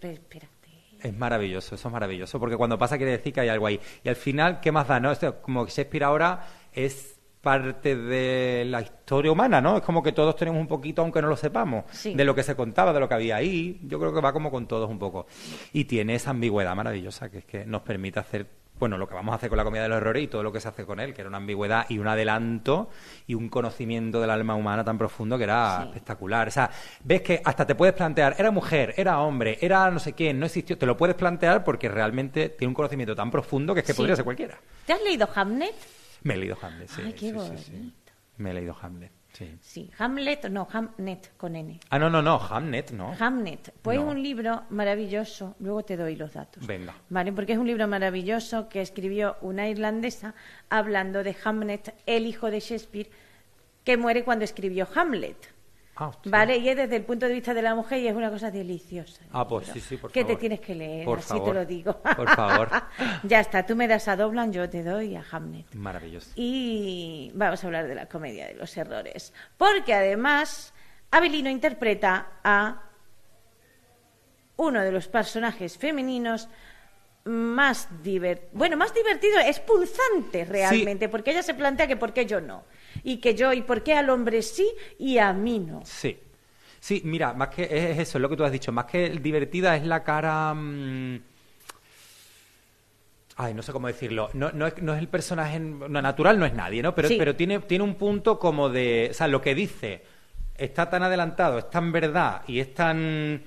[1.03, 3.81] Es maravilloso, eso es maravilloso, porque cuando pasa quiere decir que hay algo ahí.
[4.05, 5.13] Y al final, ¿qué más da, no?
[5.41, 7.12] como Shakespeare ahora es
[7.43, 9.79] parte de la historia humana, ¿no?
[9.79, 12.55] Es como que todos tenemos un poquito, aunque no lo sepamos, de lo que se
[12.55, 13.81] contaba, de lo que había ahí.
[13.83, 15.27] Yo creo que va como con todos un poco.
[15.73, 18.47] Y tiene esa ambigüedad maravillosa que es que nos permite hacer
[18.79, 20.51] bueno, lo que vamos a hacer con la comida de los errores y todo lo
[20.51, 22.91] que se hace con él, que era una ambigüedad y un adelanto
[23.29, 26.49] y un conocimiento del alma humana tan profundo que era espectacular.
[26.49, 26.69] O sea,
[27.05, 30.47] ves que hasta te puedes plantear, era mujer, era hombre, era no sé quién, no
[30.47, 33.95] existió, te lo puedes plantear porque realmente tiene un conocimiento tan profundo que es que
[33.95, 34.59] podría ser cualquiera.
[34.85, 36.02] ¿Te has leído Hamlet?
[36.23, 37.03] Me he leído Hamlet, sí.
[37.05, 37.33] Ay, qué
[38.37, 39.13] Me he leído Hamlet.
[39.33, 39.57] Sí.
[39.63, 39.91] sí.
[39.99, 41.81] Hamlet, no, Hamnet con N.
[41.89, 43.15] Ah, no, no, no, Hamnet, no.
[43.19, 43.73] Hamnet.
[43.81, 46.67] Pues es un libro maravilloso, luego te doy los datos.
[46.67, 46.95] Venga.
[47.09, 50.35] Vale, porque es un libro maravilloso que escribió una irlandesa
[50.69, 53.11] hablando de Hamnet, el hijo de Shakespeare,
[53.85, 55.52] que muere cuando escribió Hamlet.
[56.03, 58.29] Ah, vale, y es desde el punto de vista de la mujer y es una
[58.29, 59.23] cosa deliciosa.
[59.31, 60.13] Ah, pues sí, sí, por favor.
[60.13, 61.97] Que te tienes que leer, por así te lo digo.
[62.17, 62.69] Por favor.
[63.23, 65.73] ya está, tú me das a Doblan, yo te doy a Hamlet.
[65.75, 66.33] Maravilloso.
[66.35, 69.33] Y vamos a hablar de la comedia de los errores.
[69.57, 70.75] Porque además,
[71.11, 72.83] Abelino interpreta a
[74.57, 76.49] uno de los personajes femeninos
[77.25, 78.51] más divertido.
[78.55, 82.65] Bueno, más divertido, es pulsante realmente, porque ella se plantea que por qué yo no
[83.03, 85.83] y que yo, ¿y por qué al hombre sí y a mí no?
[85.85, 86.19] Sí.
[86.81, 89.77] Sí, mira, más que es eso, es lo que tú has dicho, más que divertida
[89.77, 90.53] es la cara...
[90.53, 91.21] Mm,
[93.37, 94.31] ay, no sé cómo decirlo.
[94.33, 95.61] No, no, es, no es el personaje...
[95.61, 96.93] No, natural no es nadie, ¿no?
[96.95, 99.09] Pero, pero tiene, tiene un punto como de...
[99.13, 100.03] O sea, lo que dice
[100.57, 103.43] está tan adelantado, es tan verdad y es tan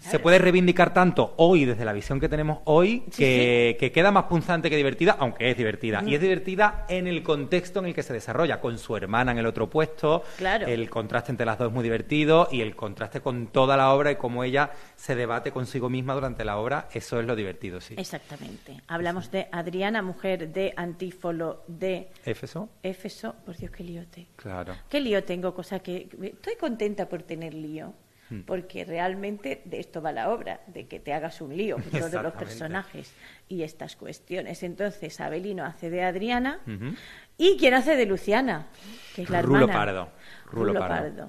[0.00, 4.70] se puede reivindicar tanto hoy, desde la visión que tenemos hoy, que, queda más punzante
[4.70, 6.02] que divertida, aunque es divertida.
[6.06, 9.38] Y es divertida en el contexto en el que se desarrolla, con su hermana en
[9.38, 10.22] el otro puesto.
[10.36, 10.66] Claro.
[10.66, 14.12] El contraste entre las dos es muy divertido y el contraste con toda la obra
[14.12, 17.94] y cómo ella se debate consigo misma durante la obra, eso es lo divertido, sí.
[17.96, 18.80] Exactamente.
[18.86, 22.10] Hablamos de Adriana, mujer de Antífolo de...
[22.24, 22.68] ¿Éfeso?
[22.82, 24.02] Éfeso, por Dios, qué lío
[24.36, 24.74] Claro.
[24.88, 26.08] Qué lío tengo, cosa que...
[26.22, 27.94] Estoy contenta por tener lío.
[28.28, 28.40] Hmm.
[28.40, 32.22] porque realmente de esto va la obra, de que te hagas un lío con todos
[32.22, 33.12] los personajes
[33.48, 34.64] y estas cuestiones.
[34.64, 36.60] Entonces, Abelino hace de Adriana
[37.38, 38.66] y quien hace de Luciana,
[39.14, 39.78] que es la Rulo hermana.
[39.78, 40.08] Pardo.
[40.46, 41.28] Rulo, Pardo.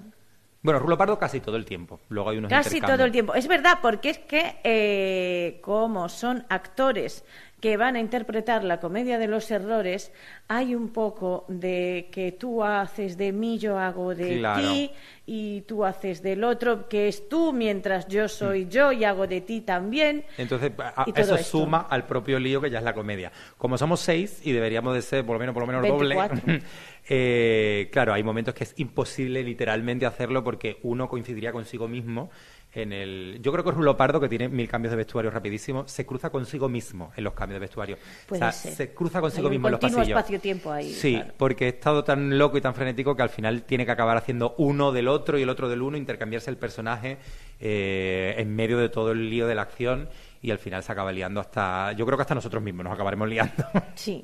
[0.63, 1.99] Bueno, Rulo Pardo casi todo el tiempo.
[2.09, 3.35] Luego hay unos Casi todo el tiempo.
[3.35, 7.23] Es verdad, porque es que eh, como son actores
[7.59, 10.11] que van a interpretar la comedia de los errores,
[10.47, 14.91] hay un poco de que tú haces de mí, yo hago de ti,
[15.25, 18.69] y tú haces del otro, que es tú, mientras yo soy mm.
[18.69, 20.23] yo y hago de ti también.
[20.37, 20.71] Entonces,
[21.15, 23.31] eso suma al propio lío que ya es la comedia.
[23.57, 26.15] Como somos seis y deberíamos de ser por lo menos, por lo menos doble,
[27.09, 32.29] eh, claro, hay momentos que es imposible literalmente hacerlo porque uno coincidiría consigo mismo
[32.77, 33.39] en el...
[33.41, 36.29] Yo creo que es un lopardo que tiene mil cambios de vestuario rapidísimo, se cruza
[36.29, 37.97] consigo mismo en los cambios de vestuario.
[38.29, 40.07] o sea, se cruza consigo mismo en los pasillos.
[40.07, 40.93] espacio-tiempo ahí.
[40.93, 44.15] Sí, porque he estado tan loco y tan frenético que al final tiene que acabar
[44.15, 47.17] haciendo uno del otro y el otro del uno, intercambiarse el personaje
[47.59, 50.09] eh, en medio de todo el lío de la acción
[50.43, 51.93] y al final se acaba liando hasta...
[51.93, 53.65] Yo creo que hasta nosotros mismos nos acabaremos liando.
[53.95, 54.23] Sí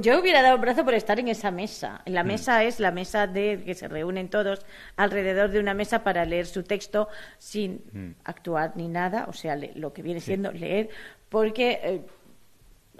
[0.00, 2.02] yo hubiera dado un brazo por estar en esa mesa.
[2.06, 2.26] La mm.
[2.26, 4.64] mesa es la mesa de que se reúnen todos
[4.96, 8.10] alrededor de una mesa para leer su texto sin mm.
[8.24, 10.90] actuar ni nada, o sea, lo que viene siendo leer,
[11.28, 12.00] porque eh,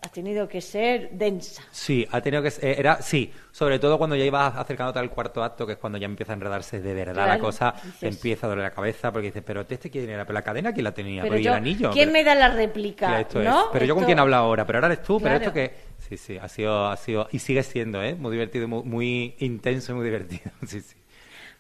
[0.05, 1.63] ha tenido que ser densa.
[1.71, 5.11] Sí, ha tenido que ser, eh, era sí, sobre todo cuando ya ibas acercándote al
[5.11, 8.51] cuarto acto, que es cuando ya empieza a enredarse de verdad la cosa, empieza a
[8.51, 11.23] doler la cabeza porque dices, pero este quién era, pero la cadena quién la tenía,
[11.23, 11.93] pero, y el anillo.
[11.93, 13.25] ¿Quién me da la réplica?
[13.33, 13.69] ¿no?
[13.73, 16.37] Pero yo con quién habla ahora, pero ahora eres tú, pero esto que sí, sí,
[16.37, 18.17] ha sido, ha sido, y sigue siendo, ¿eh?
[18.17, 20.97] Muy divertido, muy, muy intenso y muy divertido, sí, sí.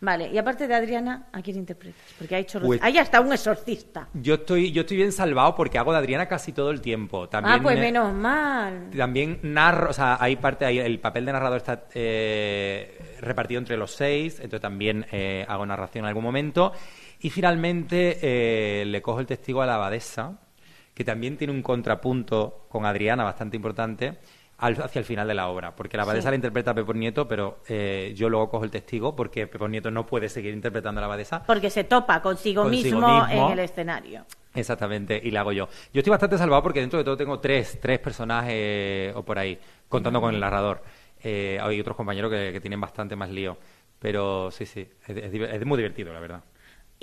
[0.02, 2.02] Vale, y aparte de Adriana, ¿a quién interpretas?
[2.18, 4.08] Porque ha hecho pues, hay hasta un exorcista.
[4.14, 7.28] Yo estoy, yo estoy bien salvado porque hago de Adriana casi todo el tiempo.
[7.28, 8.90] También, ah, pues menos mal.
[8.90, 13.76] También narro, o sea, hay parte, ahí, el papel de narrador está eh, repartido entre
[13.76, 16.72] los seis, entonces también eh, hago narración en algún momento.
[17.20, 20.36] Y finalmente eh, le cojo el testigo a la abadesa,
[20.92, 24.18] que también tiene un contrapunto con Adriana bastante importante
[24.62, 27.58] hacia el final de la obra, porque la abadesa la interpreta a Pepón Nieto, pero
[27.68, 31.06] eh, yo luego cojo el testigo porque Pepón Nieto no puede seguir interpretando a la
[31.06, 31.42] abadesa.
[31.44, 34.24] Porque se topa consigo, mismo, en el escenario.
[34.54, 35.68] Exactamente, y la hago yo.
[35.92, 39.58] Yo estoy bastante salvado porque dentro de todo tengo tres, tres personajes o por ahí,
[39.88, 40.82] contando con el narrador.
[41.24, 43.56] Eh, hay otros compañeros que, tienen bastante más lío,
[43.98, 46.44] pero sí, sí, es muy divertido, la verdad.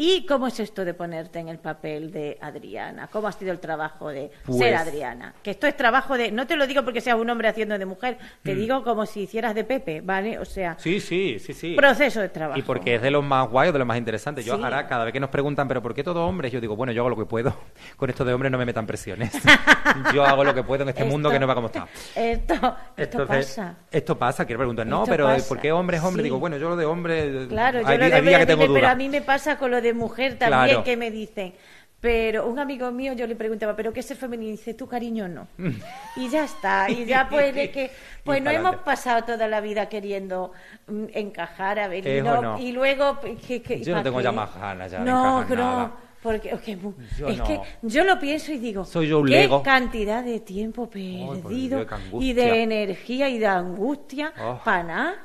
[0.02, 3.10] ¿Y cómo es esto de ponerte en el papel de Adriana?
[3.12, 5.34] ¿Cómo ha sido el trabajo de Pues- ser Adriana?
[5.44, 6.32] Que esto es trabajo de...
[6.32, 9.24] No te lo digo porque seas un hombre haciendo de mujer, te digo como si
[9.24, 10.40] hicieras de Pepe, ¿vale?
[10.40, 10.80] O sea, Mm.
[10.80, 11.76] Sí, sí, sí, sí.
[11.76, 12.58] proceso de trabajo.
[12.58, 14.46] Y porque es de los más guayos, de los más interesantes.
[14.46, 14.64] Yo Sí.
[14.64, 16.54] ahora, cada vez que nos preguntan, ¿pero por qué todo hombres?
[16.54, 17.54] Yo digo, bueno, yo hago lo que puedo.
[17.98, 19.34] Con esto de hombres no me metan presiones.
[20.16, 21.88] yo hago lo que puedo en este Esto- mundo que no va como está.
[22.16, 22.54] Esto,
[22.96, 23.76] esto Entonces, pasa.
[23.92, 25.46] Esto pasa, quiero preguntar, no, Esto pero pasa.
[25.50, 26.22] ¿por qué hombres, hombres?
[26.24, 26.24] Sí.
[26.24, 27.48] Digo, bueno, yo lo de hombre.
[27.50, 29.89] Claro, yo lo de que tengo dime, pero a mí me pasa con lo de
[29.94, 30.84] mujer también, Claro.
[30.84, 31.54] que me dicen.
[32.02, 34.48] Pero un amigo mío yo le preguntaba, ¿pero qué es ser femenino?
[34.54, 35.48] Y dice, tu cariño no.
[36.16, 36.90] y ya está.
[36.90, 37.92] Y ya puede que.
[38.24, 40.54] Pues no hemos pasado toda la vida queriendo
[40.88, 42.08] mm, encajar a ver.
[42.08, 42.58] y, no- no.
[42.60, 43.18] y luego.
[43.20, 44.24] pues, ¿qué- qué- Yo no tengo qué?
[44.24, 45.56] ya más ganas ya de No, no.
[45.56, 45.92] nada.
[46.22, 46.78] Porque es que,
[47.18, 47.44] Yo es no.
[47.46, 49.64] que yo lo pienso y digo, Soy yo un qué Lego.
[49.64, 51.86] cantidad de tiempo Dios, perdido
[52.20, 54.60] y de energía y de angustia Oh.
[54.66, 55.16] para nada.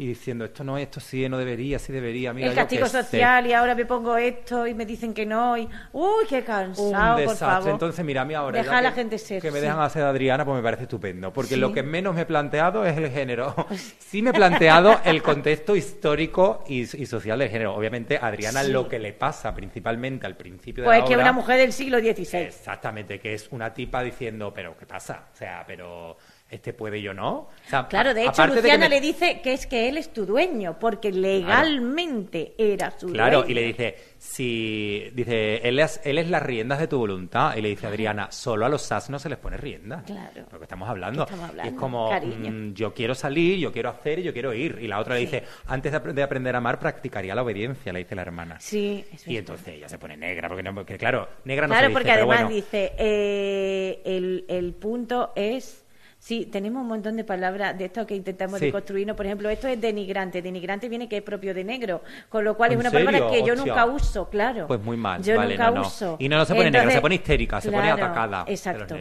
[0.00, 2.32] Y diciendo, esto no, esto sí, no debería, sí debería.
[2.32, 3.02] Mira, el yo castigo sé.
[3.02, 6.42] social y ahora me pongo esto y me dicen que no y uy qué Un
[6.42, 7.46] cansado por desastre.
[7.48, 8.62] favor Entonces, mira, a mí ahora.
[8.62, 9.62] Deja a la que- gente ser, Que me sí.
[9.64, 11.32] dejan hacer Adriana, pues me parece estupendo.
[11.32, 11.60] Porque Sí.
[11.60, 13.54] lo que menos me he planteado es el género.
[13.98, 17.74] Sí me he planteado el contexto histórico y, y social del género.
[17.74, 18.70] Obviamente, Adriana Sí.
[18.70, 21.24] lo que le pasa principalmente al principio de pues la que obra.
[21.24, 25.24] una mujer del siglo XVI Exactamente, que es una tipa diciendo, pero ¿qué pasa?
[25.32, 26.16] O sea, pero
[26.50, 27.30] este puede y yo no.
[27.40, 30.12] O sea, claro de hecho de Luciana me- le dice que es que él es
[30.12, 36.00] tu dueño porque legalmente era su Claro, dueño y le dice, si dice, él es,
[36.04, 37.56] él es las riendas de tu voluntad.
[37.56, 40.04] Y le dice Adriana, solo a los asnos se les pone riendas.
[40.04, 40.46] Claro.
[40.50, 41.26] Lo que estamos hablando.
[41.26, 41.80] ¿Qué estamos Y es hablando?
[41.80, 44.78] como, mm, yo quiero salir, yo quiero hacer y yo quiero ir.
[44.80, 47.92] Y la otra le dice, antes de, apre- de aprender a amar, practicaría la obediencia,
[47.92, 48.58] le dice la hermana.
[48.60, 51.86] sí es Y entonces ella se pone negra, porque, no, porque claro, negra no claro
[51.86, 52.54] se dice, porque pero además bueno.
[52.56, 55.84] dice eh, el, el punto es
[56.20, 58.66] Sí, tenemos un montón de palabras de esto que intentamos Sí.
[58.66, 59.16] deconstruirnos.
[59.16, 60.42] Por ejemplo, esto es denigrante.
[60.42, 63.06] Denigrante viene que es propio de negro, con lo cual es ¿En una serio?
[63.06, 64.66] palabra que yo nunca uso, claro.
[64.66, 65.80] Pues muy mal, Yo vale, nunca no, no.
[65.82, 66.16] uso.
[66.18, 68.96] Y no, no se pone negra, se pone histérica, se pone atacada de los Exacto.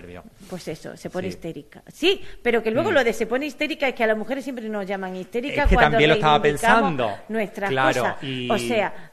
[0.49, 1.29] Pues eso, se pone Sí.
[1.35, 1.81] histérica.
[1.87, 2.93] Sí, pero que luego Mm.
[2.93, 5.69] lo de se pone histérica es que a las mujeres siempre nos llaman histéricas Es
[5.69, 7.09] que cuando también lo estaba pensando.
[7.29, 8.23] Nuestras claro, cosas.
[8.23, 8.67] Y, o sea,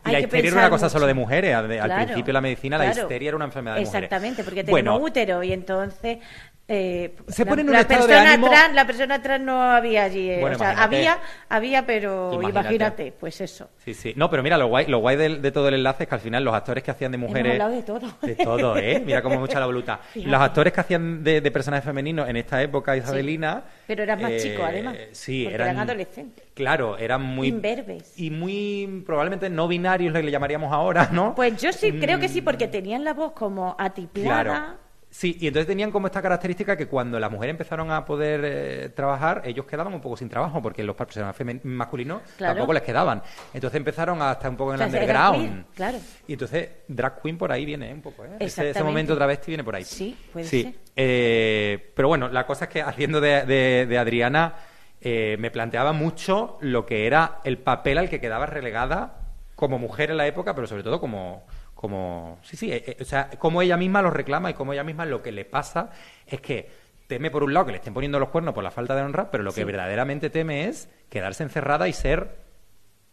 [0.04, 1.54] y hay la que histeria era pensar una cosa solo de mujeres.
[1.54, 3.94] Al, Claro, principio de la medicina, la histeria era una enfermedad de mujeres.
[4.04, 6.18] Exactamente, porque tenemos bueno, útero y entonces.
[6.66, 9.44] Eh, Se la, pone en un la estado de persona ánimo- trans, la persona trans
[9.44, 10.30] no había allí.
[10.30, 10.96] eh, Bueno, o sea, imagínate.
[10.96, 11.18] había,
[11.50, 12.58] había, pero Imagínate.
[12.60, 13.12] imagínate.
[13.18, 13.68] pues eso.
[13.84, 14.14] Sí, sí.
[14.16, 16.20] No, pero mira, lo guay, lo guay del- de, todo el enlace es que al
[16.22, 17.54] final los actores que hacían de mujeres...
[17.54, 18.18] Hemos hablado de todo.
[18.22, 19.02] De todo, ¿eh?
[19.04, 19.98] Mira cómo mucha la.
[20.12, 20.30] Fíjate.
[20.30, 23.64] Los actores que hacían de, de personajes femeninos en esta época, Isabelina...
[23.86, 24.96] Pero eran más eh, chicos, además.
[25.12, 25.68] Sí, eran...
[25.68, 26.44] eran adolescentes.
[26.54, 27.48] Claro, eran muy...
[27.48, 28.18] Imberbes.
[28.18, 31.34] Y muy, probablemente no binarios, le, le llamaríamos ahora, ¿no?
[31.34, 34.42] Pues yo sí, creo que sí, Mm, porque tenían la voz como atiplada.
[34.44, 34.83] Claro.
[35.16, 38.88] Sí, y entonces tenían como esta característica que cuando las mujeres empezaron a poder eh,
[38.88, 42.54] trabajar, ellos quedaban un poco sin trabajo, porque los personajes masculinos Claro.
[42.54, 43.22] tampoco les quedaban.
[43.52, 45.38] Entonces empezaron a estar un poco en el underground.
[45.52, 45.98] queer, claro.
[46.26, 47.94] Y entonces Drag Queen por ahí viene ¿eh?
[47.94, 48.30] un poco, ¿eh?
[48.40, 49.84] Ese, ese momento travesti viene por ahí.
[49.84, 50.62] Sí, puede Sí.
[50.64, 50.74] ser.
[50.96, 54.54] Eh, pero bueno, la cosa es que haciendo de, de- de Adriana
[55.00, 59.20] eh, me planteaba mucho lo que era el papel al que quedaba relegada
[59.54, 61.46] como mujer en la época, pero sobre todo como
[61.84, 64.84] como sí sí eh, eh, o sea como ella misma lo reclama y como ella
[64.84, 65.90] misma lo que le pasa
[66.26, 66.70] es que
[67.06, 69.30] teme por un lado que le estén poniendo los cuernos por la falta de honra
[69.30, 69.64] pero lo que Sí.
[69.64, 72.42] verdaderamente teme es quedarse encerrada y ser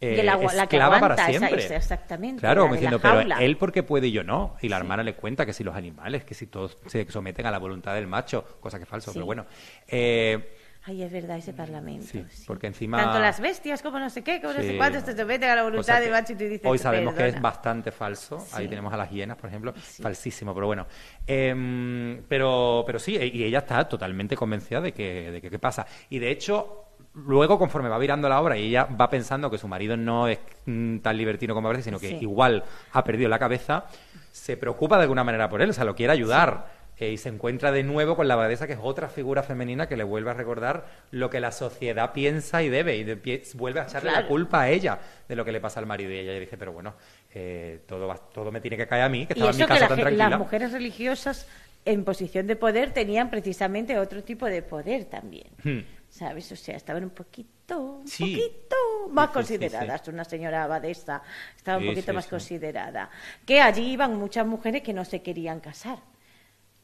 [0.00, 2.74] eh, De la gua- la que esclava aguanta para siempre esa- exactamente, claro la como
[2.74, 3.36] diciendo pero jaula".
[3.42, 6.24] él porque puede y yo no y la hermana le cuenta que si los animales
[6.24, 9.16] que si todos se someten a la voluntad del macho cosa que es falso Sí.
[9.18, 9.44] pero bueno
[9.86, 12.06] eh, Ay, es verdad, ese parlamento.
[12.06, 12.44] Sí, sí.
[12.44, 14.66] porque encima- Tanto las bestias como no sé qué, como no Sí.
[14.70, 16.62] sé cuántos, te someten a la Cosa voluntad de que macho y tú dices.
[16.64, 18.44] Hoy sabemos que es bastante falso.
[18.52, 19.72] Ahí tenemos a las hienas, por ejemplo.
[19.80, 20.02] Sí.
[20.02, 20.86] Falsísimo, pero bueno.
[21.26, 25.86] Em, pero, pero sí, y ella está totalmente convencida de que, de que qué pasa.
[26.10, 29.68] Y de hecho, luego, conforme va virando la obra y ella va pensando que su
[29.68, 32.18] marido no es mm, tan libertino como parece, sino que Sí.
[32.22, 33.84] igual ha perdido la cabeza,
[34.32, 36.81] se preocupa de alguna manera por él, o sea, lo quiere ayudar.
[37.02, 39.96] Eh, y se encuentra de nuevo con la abadesa, que es otra figura femenina que
[39.96, 43.84] le vuelve a recordar lo que la sociedad piensa y debe, y de- vuelve a
[43.84, 46.12] echarle la culpa a ella de lo que le pasa al marido.
[46.12, 46.94] Y ella dice, pero bueno,
[47.34, 49.62] eh, todo, va- todo me tiene que caer a mí, que Y estaba en mi
[49.62, 50.28] eso que casa la tan tranquila.
[50.30, 51.48] las mujeres religiosas
[51.84, 55.48] en posición de poder tenían precisamente otro tipo de poder también.
[55.64, 55.80] Hmm.
[56.08, 56.52] ¿Sabes?
[56.52, 58.36] O sea, estaban un poquito, un Sí.
[58.36, 58.76] poquito
[59.10, 60.06] más Sí, sí, sí, consideradas.
[60.06, 61.20] Una señora abadesa
[61.56, 63.10] estaba un poquito más considerada.
[63.44, 65.98] Que allí iban muchas mujeres que no se querían casar.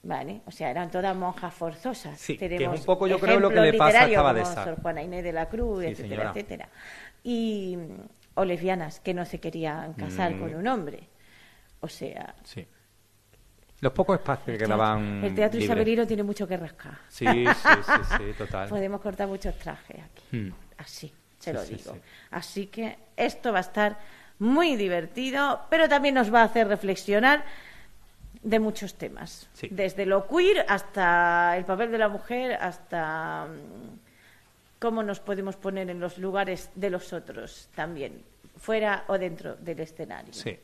[0.03, 0.43] ¿Vale?
[0.47, 2.19] O sea, eran todas monjas forzosas.
[2.19, 4.65] Sí, que es Tenemos un poco, yo creo, lo que le pasa a.
[4.65, 6.31] Sor Juana Inés de la Cruz, Sí, etcétera, señora.
[6.31, 6.69] etcétera.
[7.25, 8.01] Y, mm,
[8.35, 10.41] o lesbianas que no se querían casar Mm.
[10.41, 11.01] con un hombre.
[11.81, 12.67] O sea, Sí.
[13.81, 16.99] Los pocos espacios que quedaban el teatro isabelino tiene mucho que rascar.
[17.09, 18.69] Sí, sí, sí, sí, total.
[18.69, 20.37] Podemos cortar muchos trajes aquí.
[20.37, 20.53] Hmm.
[20.79, 21.93] Así, se Sí, lo sí, digo.
[21.95, 22.01] sí.
[22.33, 23.99] Así que esto va a estar
[24.41, 27.45] muy divertido, pero también nos va a hacer reflexionar
[28.43, 29.49] de muchos temas.
[29.71, 35.91] Desde lo queer hasta el papel de la mujer, hasta mm, cómo nos podemos poner
[35.91, 38.23] en los lugares de los otros también,
[38.57, 40.33] fuera o dentro del escenario.
[40.33, 40.59] Sí,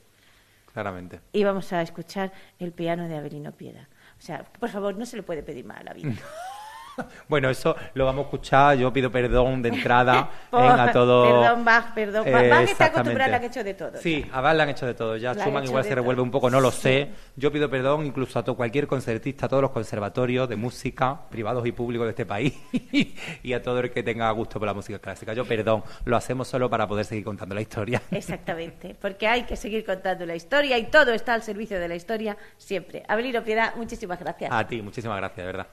[0.73, 1.21] claramente.
[1.33, 3.89] Y vamos a escuchar el piano de Avelino Pieda.
[4.19, 6.13] O sea, por favor, no se le puede pedir más a la vida.
[7.29, 8.77] Bueno, eso lo vamos a escuchar.
[8.77, 11.25] Yo pido perdón de entrada a todo.
[11.25, 12.25] Perdón, Bach, perdón.
[12.31, 13.99] Bach está acostumbrada, le han hecho de todo.
[13.99, 15.17] Sí, a Bach le han hecho de todo.
[15.17, 17.11] Ya Schumann igual se revuelve un poco, no lo sé.
[17.37, 21.67] Yo pido perdón incluso a todo, cualquier concertista, a todos los conservatorios de música, privados
[21.67, 22.55] y públicos de este país,
[23.43, 25.33] y a todo el que tenga gusto por la música clásica.
[25.33, 28.03] Yo perdón, lo hacemos solo para poder seguir contando la historia.
[28.11, 31.95] Exactamente, porque hay que seguir contando la historia y todo está al servicio de la
[31.95, 33.03] historia siempre.
[33.09, 34.51] Abelino Piedad, muchísimas gracias.
[34.53, 35.67] A ti, muchísimas gracias, de verdad.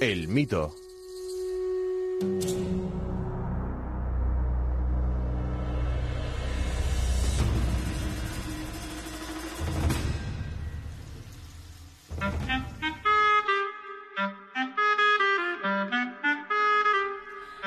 [0.00, 0.74] El mito.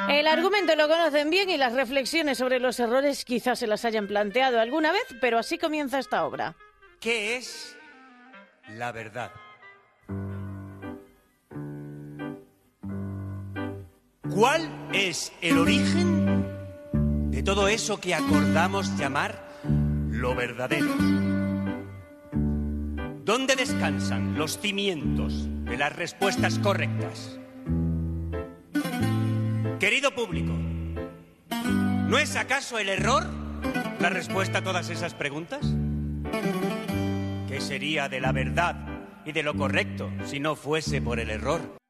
[0.10, 4.08] El argumento lo conocen bien y las reflexiones sobre los errores quizás se las hayan
[4.08, 6.56] planteado alguna vez, pero así comienza esta obra.
[7.00, 7.78] ¿Qué es
[8.70, 9.32] la verdad?
[14.34, 20.92] ¿Cuál es el origen de todo eso que acordamos llamar lo verdadero?
[23.24, 27.38] ¿Dónde descansan los cimientos de las respuestas correctas?
[29.80, 30.54] Querido público,
[32.08, 33.28] ¿no es acaso el error
[34.00, 35.62] la respuesta a todas esas preguntas?
[37.48, 38.78] ¿Qué sería de la verdad
[39.26, 41.83] y de lo correcto si no fuese por el error?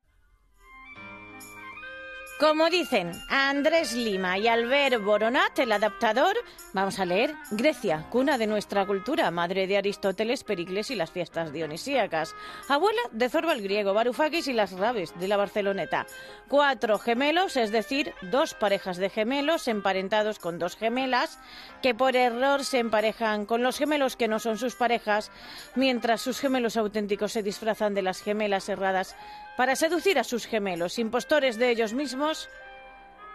[2.43, 6.35] Como dicen Andrés Lima y Albert Boronat, el adaptador,
[6.73, 11.53] vamos a leer Grecia, cuna de nuestra cultura, madre de Aristóteles, Pericles y las fiestas
[11.53, 12.35] dionisíacas,
[12.67, 16.05] abuela de Zorba el griego, Barufakis y las rabes de la Barceloneta.
[16.49, 21.39] Cuatro gemelos, es decir, dos parejas de gemelos emparentados con dos gemelas,
[21.81, 25.31] que por error se emparejan con los gemelos que no son sus parejas,
[25.75, 29.15] mientras sus gemelos auténticos se disfrazan de las gemelas erradas
[29.57, 32.49] para seducir a sus gemelos, impostores de ellos mismos?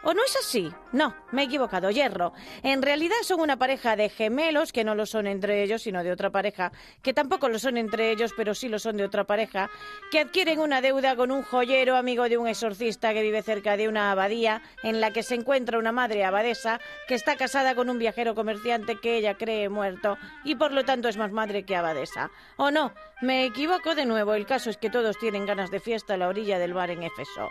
[0.04, 0.72] ¿O no es así?
[0.92, 2.32] No, me he equivocado, hierro.
[2.62, 6.12] En realidad son una pareja de gemelos que no lo son entre ellos, sino de
[6.12, 9.70] otra pareja, que tampoco lo son entre ellos, pero sí lo son de otra pareja,
[10.12, 13.88] que adquieren una deuda con un joyero amigo de un exorcista que vive cerca de
[13.88, 17.98] una abadía en la que se encuentra una madre abadesa que está casada con un
[17.98, 22.30] viajero comerciante que ella cree muerto y por lo tanto es más madre que abadesa.
[22.56, 22.92] ¿O no?
[23.20, 24.34] Me equivoco de nuevo.
[24.34, 27.02] El caso es que todos tienen ganas de fiesta a la orilla del bar en
[27.02, 27.48] Éfeso.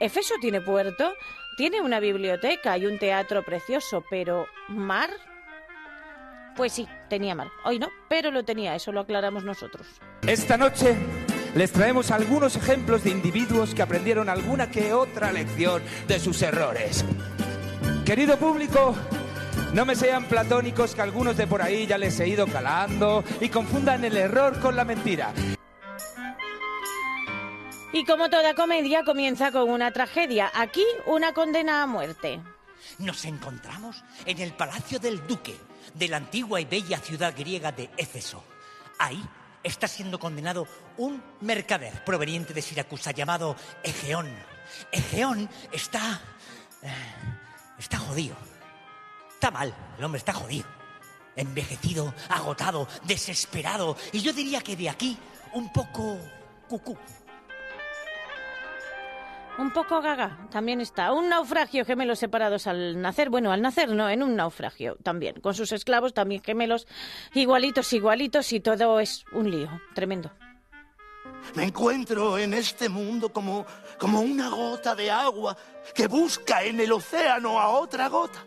[0.00, 1.12] ¿Efeso tiene puerto?
[1.58, 5.10] Tiene una biblioteca y un teatro precioso, pero ¿mar?
[6.56, 7.48] Pues sí, tenía mar.
[7.64, 9.86] Hoy no, pero lo tenía, eso lo aclaramos nosotros.
[10.26, 10.96] Esta noche
[11.54, 17.04] les traemos algunos ejemplos de individuos que aprendieron alguna que otra lección de sus errores.
[18.06, 18.94] Querido público,
[19.74, 23.50] no me sean platónicos que algunos de por ahí ya les he ido calando y
[23.50, 25.34] confundan el error con la mentira.
[27.92, 30.50] Y como toda comedia, comienza con una tragedia.
[30.54, 32.40] Aquí, una condena a muerte.
[32.98, 35.56] Nos encontramos en el palacio del duque
[35.94, 38.44] de la antigua y bella ciudad griega de Éfeso.
[38.98, 39.20] Ahí
[39.64, 44.30] está siendo condenado un mercader proveniente de Siracusa llamado Egeón.
[44.92, 46.20] Egeón está...
[46.82, 46.94] Eh,
[47.76, 48.36] está jodido.
[49.32, 50.66] Está mal, el hombre está jodido.
[51.34, 53.96] Envejecido, agotado, desesperado.
[54.12, 55.18] Y yo diría que de aquí
[55.54, 56.18] un poco
[56.68, 56.96] cucú.
[59.60, 61.12] Un poco gaga, también está.
[61.12, 63.28] Un naufragio, gemelos separados al nacer.
[63.28, 65.38] Bueno, al nacer no, en un naufragio también.
[65.42, 66.86] Con sus esclavos también gemelos,
[67.34, 69.68] igualitos, igualitos, y todo es un lío.
[69.94, 70.32] Tremendo.
[71.54, 73.66] Me encuentro en este mundo como,
[73.98, 75.54] como una gota de agua
[75.94, 78.42] que busca en el océano a otra gota.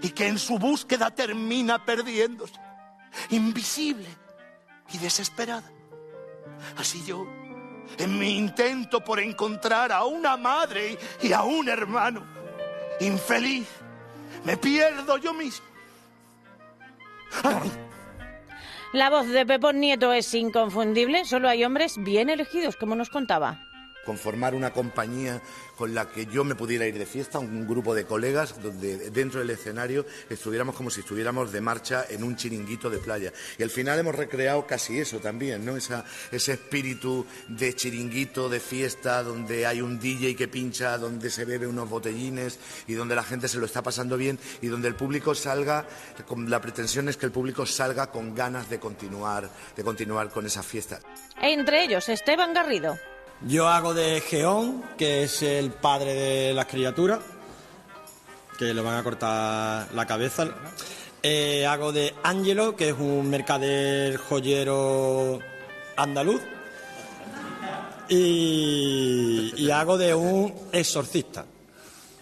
[0.00, 2.58] Y que en su búsqueda termina perdiéndose.
[3.28, 4.08] Invisible
[4.94, 5.70] y desesperada.
[6.78, 7.26] Así yo
[7.98, 12.24] en mi intento por encontrar a una madre y a un hermano.
[13.00, 13.66] Infeliz,
[14.44, 15.66] me pierdo yo mismo.
[18.92, 23.65] La voz de Pepón Nieto es inconfundible, solo hay hombres bien elegidos, como nos contaba.
[24.06, 25.42] Conformar una compañía
[25.76, 29.40] con la que yo me pudiera ir de fiesta, un grupo de colegas, donde dentro
[29.40, 33.32] del escenario estuviéramos como si estuviéramos de marcha en un chiringuito de playa.
[33.58, 35.76] Y al final hemos recreado casi eso también, ¿no?
[35.76, 41.44] Esa, ese espíritu de chiringuito, de fiesta, donde hay un DJ que pincha, donde se
[41.44, 44.94] bebe unos botellines y donde la gente se lo está pasando bien y donde el
[44.94, 45.86] público salga,
[46.26, 50.46] con, la pretensión es que el público salga con ganas de continuar, de continuar con
[50.46, 51.00] esa fiesta.
[51.40, 52.98] Entre ellos, Esteban Garrido.
[53.42, 57.20] Yo hago de Geón, que es el padre de las criaturas,
[58.58, 60.48] que le van a cortar la cabeza.
[61.22, 65.40] Eh, hago de Ángelo, que es un mercader joyero
[65.96, 66.40] andaluz.
[68.08, 71.44] Y, hago de un exorcista.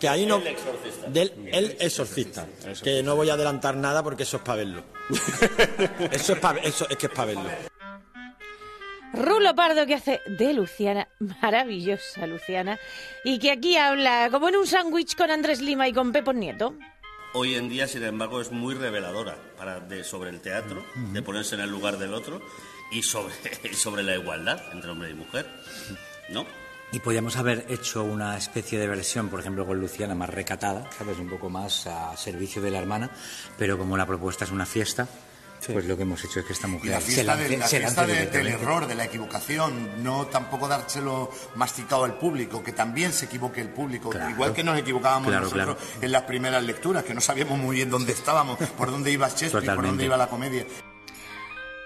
[0.00, 0.40] Que ahí no.
[1.08, 2.46] Del el exorcista.
[2.82, 4.82] Que no voy a adelantar nada porque eso es para verlo.
[6.10, 7.50] eso, es eso es que es para verlo.
[9.16, 12.78] Rulo Pardo que hace de Luciana, maravillosa Luciana,
[13.24, 16.74] y que aquí habla como en un sándwich con Andrés Lima y con Pepo Nieto.
[17.32, 21.60] Hoy en día, sin embargo, es muy reveladora para, sobre el teatro, de ponerse en
[21.60, 22.42] el lugar del otro
[22.90, 23.34] y sobre,
[23.74, 25.46] sobre la igualdad entre hombre y mujer,
[26.30, 26.44] ¿no?
[26.90, 31.18] Y podríamos haber hecho una especie de versión, por ejemplo, con Luciana más recatada, ¿sabes?
[31.18, 33.10] Un poco más a servicio de la hermana,
[33.58, 35.08] pero como la propuesta es una fiesta,
[35.72, 39.04] pues lo que hemos hecho es que esta mujer la fiesta, del error, de la
[39.04, 44.64] equivocación, no tampoco dárselo masticado al público, que también se equivoque el público, igual que
[44.64, 48.90] nos equivocábamos nosotros en las primeras lecturas, que no sabíamos muy bien dónde estábamos, por
[48.90, 50.66] dónde iba Shakespeare, por dónde iba la comedia.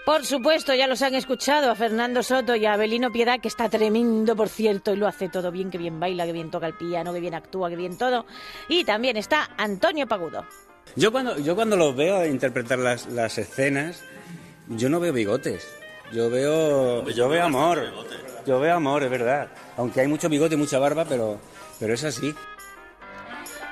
[0.09, 3.69] Por supuesto, ya los han escuchado a Fernando Soto y a Abelino Piedad, que está
[3.69, 6.73] tremendo, por cierto, y lo hace todo bien, que bien baila, que bien toca el
[6.73, 8.25] piano, que bien actúa, que bien todo.
[8.71, 10.47] Y también está Antonio Pagudo.
[10.97, 14.03] Yo cuando, yo cuando los veo interpretar las, las escenas,
[14.69, 15.67] yo no veo bigotes.
[16.13, 17.83] Yo veo, yo veo amor.
[18.47, 19.49] Yo veo amor, es verdad.
[19.77, 21.39] Aunque hay mucho bigote y mucha barba, pero,
[21.79, 22.35] pero es así.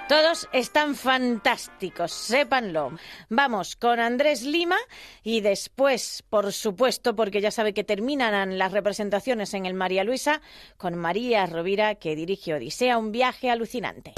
[0.09, 2.93] Todos están fantásticos, sépanlo.
[3.29, 4.77] Vamos con Andrés Lima
[5.25, 10.43] y después, por supuesto, porque ya sabe que terminan las representaciones en el María Luisa,
[10.77, 14.13] con María Rovira, que dirige Odisea, un viaje alucinante.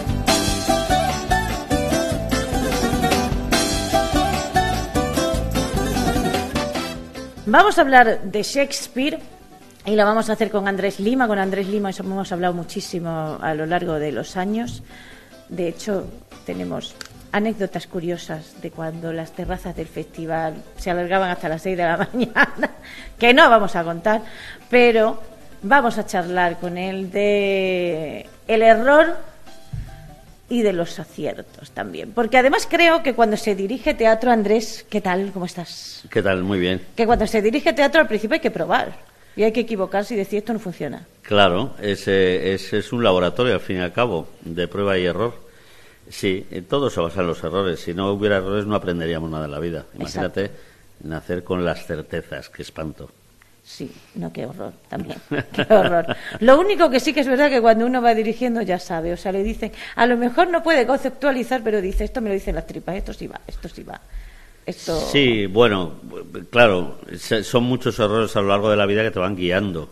[7.51, 9.19] Vamos a hablar de Shakespeare
[9.87, 11.27] y lo vamos a hacer con Andrés Lima.
[11.27, 14.83] Con Andrés Lima hemos hablado muchísimo a lo largo de los años.
[15.49, 16.05] De hecho,
[16.45, 16.95] tenemos
[17.33, 21.97] anécdotas curiosas de cuando las terrazas del festival se alargaban hasta las 6 de la
[22.13, 22.71] mañana,
[23.19, 24.21] que no vamos a contar,
[24.69, 25.19] pero
[25.63, 29.17] vamos a charlar con él de el error
[30.49, 32.13] y de los aciertos también.
[32.13, 35.31] Porque además creo que cuando se dirige teatro, Andrés, ¿qué tal?
[35.33, 36.05] ¿Cómo estás?
[36.11, 36.43] ¿Qué tal?
[36.43, 36.81] Muy bien.
[36.97, 38.97] Que cuando se dirige teatro al principio hay que probar
[39.37, 41.07] y hay que equivocarse y decir esto no funciona.
[41.23, 45.35] Claro, ese, es un laboratorio al fin y al cabo, de prueba y error.
[46.09, 47.81] Sí, todo se basa en los errores.
[47.81, 49.85] Si no hubiera errores no aprenderíamos nada en la vida.
[49.95, 50.51] Imagínate
[51.03, 53.11] nacer con las certezas, qué espanto.
[53.69, 55.19] Sí, no, qué horror también.
[55.53, 56.17] Qué horror.
[56.41, 59.17] Lo único que sí que es verdad que cuando uno va dirigiendo ya sabe, o
[59.19, 62.55] sea, le dicen, a lo mejor no puede conceptualizar, pero dice, esto me lo dicen
[62.55, 64.01] las tripas, esto sí va, esto sí va.
[64.65, 64.99] Esto...
[64.99, 65.97] Sí, bueno,
[66.51, 66.99] claro,
[67.43, 69.91] son muchos errores a lo largo de la vida que te van guiando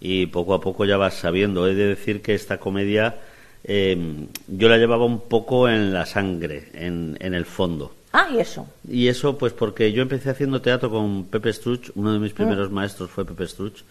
[0.00, 1.66] y poco a poco ya vas sabiendo.
[1.66, 3.16] He de decir que esta comedia
[3.64, 7.94] eh, yo la llevaba un poco en la sangre, en, en el fondo.
[8.16, 8.64] Ah, y eso.
[8.88, 12.36] Y eso, pues porque yo empecé haciendo teatro con Pepe Struch, uno de mis ah.
[12.36, 13.82] primeros maestros fue Pepe Struch,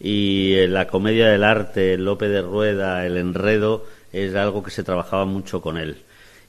[0.00, 4.82] y eh, la comedia del arte, Lope de Rueda, el enredo, es algo que se
[4.82, 5.98] trabajaba mucho con él.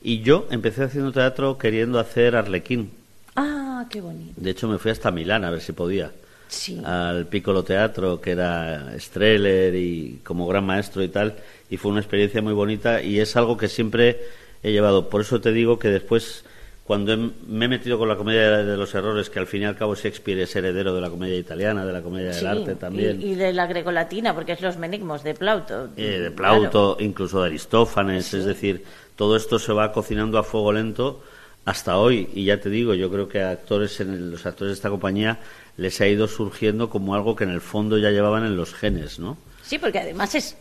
[0.02, 2.92] Y yo empecé haciendo teatro queriendo hacer Arlequín.
[3.36, 4.34] Ah, qué bonito.
[4.38, 6.14] De hecho, me fui hasta Milán a ver si podía.
[6.48, 6.82] Sí.
[6.86, 11.36] Al Piccolo Teatro, que era Streller y como gran maestro y tal.
[11.70, 14.22] Y fue una experiencia muy bonita y es algo que siempre
[14.64, 15.10] he llevado.
[15.10, 16.46] Por eso te digo que después
[16.88, 17.18] cuando
[17.48, 19.94] me he metido con la comedia de los errores, que al fin y al cabo
[19.94, 23.22] Shakespeare es heredero de la comedia italiana, de la comedia del arte también.
[23.22, 25.90] Y, de la grecolatina, porque es los menigmos de Plauto.
[25.98, 28.86] Eh, de Plauto, incluso de Aristófanes, es decir,
[29.18, 31.22] todo esto se va cocinando a fuego lento
[31.66, 32.30] hasta hoy.
[32.34, 35.40] Y ya te digo, yo creo que a actores en los actores de esta compañía
[35.76, 39.20] les ha ido surgiendo como algo que en el fondo ya llevaban en los genes,
[39.20, 39.38] ¿no?
[39.62, 40.56] Sí, porque además es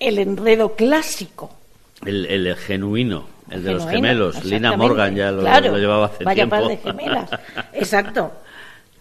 [0.00, 1.54] el enredo clásico.
[2.06, 4.44] El, el genuino, el de los gemelos.
[4.44, 5.42] Lina Morgan ya lo,
[5.78, 6.56] llevaba hace Vaya tiempo.
[6.56, 7.30] par de gemelas.
[7.72, 8.32] Exacto.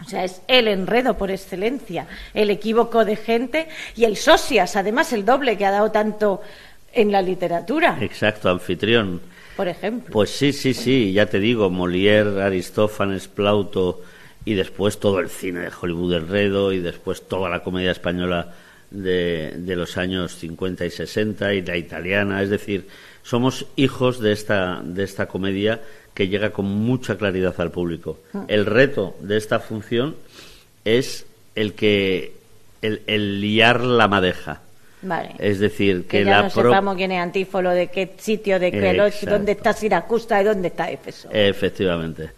[0.05, 5.13] O sea, es el enredo por excelencia, el equívoco de gente y el socias, además
[5.13, 6.41] el doble que ha dado tanto
[6.91, 7.97] en la literatura.
[8.01, 9.21] Exacto, anfitrión.
[9.55, 10.11] Por ejemplo.
[10.11, 14.01] Pues sí, sí, sí, ya te digo, Molière, Aristófanes, Plauto
[14.45, 18.53] y después todo el cine de Hollywood enredo y después toda la comedia española
[18.93, 22.87] de, de, los años 50 y 60 y la italiana, es decir,
[23.23, 25.81] somos hijos de esta, de esta comedia
[26.13, 28.19] que llega con mucha claridad al público.
[28.33, 28.45] Ah.
[28.47, 30.15] El reto de esta función
[30.85, 31.25] es
[31.55, 32.33] el que
[32.81, 34.61] el, el liar la madeja.
[35.01, 35.31] Vale.
[35.39, 38.57] Es decir, que, que ya la no pro- sepamos quién es Antífolo, de qué sitio,
[38.57, 39.31] de qué Exacto.
[39.31, 41.27] dónde está Siracusa y dónde está Éfeso.
[41.31, 42.29] Efectivamente.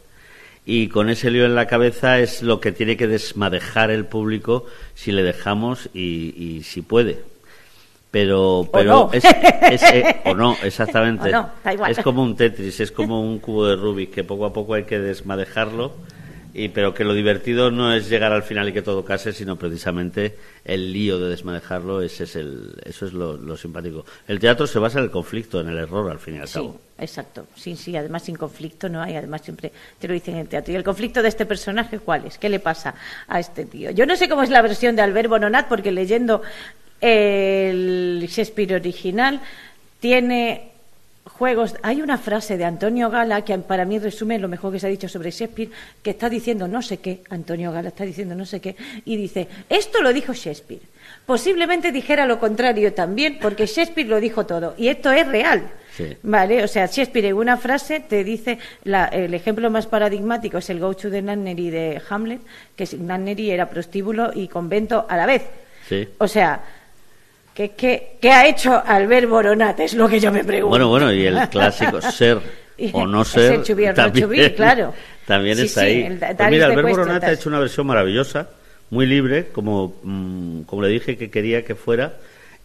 [0.66, 4.66] Y con ese lío en la cabeza es lo que tiene que desmadejar el público
[4.96, 7.20] si le dejamos y, y si puede.
[8.12, 9.10] Pero, pero no.
[9.14, 11.30] es, es- eh, o no, exactamente.
[11.30, 11.86] O no.
[11.88, 14.84] Es como un Tetris, es como un cubo de Rubik que poco a poco hay
[14.86, 15.94] que desmadejarlo.
[16.58, 19.58] Y, pero que lo divertido no es llegar al final y que todo case, sino
[19.58, 24.06] precisamente el lío de desmadejarlo, ese es el, eso es lo, lo simpático.
[24.26, 26.54] El teatro se basa en el conflicto, en el error, al fin y al Sí,
[26.54, 26.80] cabo.
[26.98, 27.48] Exacto.
[27.56, 30.74] Sí, sí, además sin conflicto no hay, además siempre te lo dicen en el teatro.
[30.74, 32.38] ¿Y el conflicto de este personaje cuál es?
[32.38, 32.96] ¿Qué le pasa
[33.28, 33.92] a este tío?
[33.92, 36.42] Yo no sé cómo es la versión de Albert Bononat, porque leyendo
[37.02, 39.42] el Shakespeare original
[40.00, 40.75] tiene
[41.26, 41.76] juegos.
[41.82, 44.90] Hay una frase de Antonio Gala que para mí resume lo mejor que se ha
[44.90, 45.70] dicho sobre Shakespeare,
[46.02, 49.48] que está diciendo no sé qué, Antonio Gala está diciendo no sé qué, y dice,
[49.70, 50.82] esto lo dijo Shakespeare.
[51.26, 55.64] Posiblemente dijera lo contrario también, porque Shakespeare lo dijo todo, y esto es real.
[55.96, 56.16] Sí.
[56.24, 60.70] Vale, o sea, Shakespeare en una frase te dice, la- el ejemplo más paradigmático es
[60.70, 62.42] el Go to the Nunnery de Hamlet,
[62.76, 65.44] que Nunnery era prostíbulo y convento a la vez.
[65.88, 66.08] Sí.
[66.18, 66.62] O sea,
[67.56, 69.80] ¿qué, qué, qué ha hecho Albert Boronat?
[69.80, 70.70] Es lo que yo me pregunto.
[70.70, 72.40] Bueno, bueno, y el clásico ser
[72.92, 74.94] o no ser chubir o no también, chubir, claro.
[75.26, 76.18] también Sí, está sí, ahí.
[76.20, 78.50] Pues mira, Albert Boronat ha hecho una versión maravillosa,
[78.92, 82.18] muy libre, como, mm, como le dije que quería que fuera,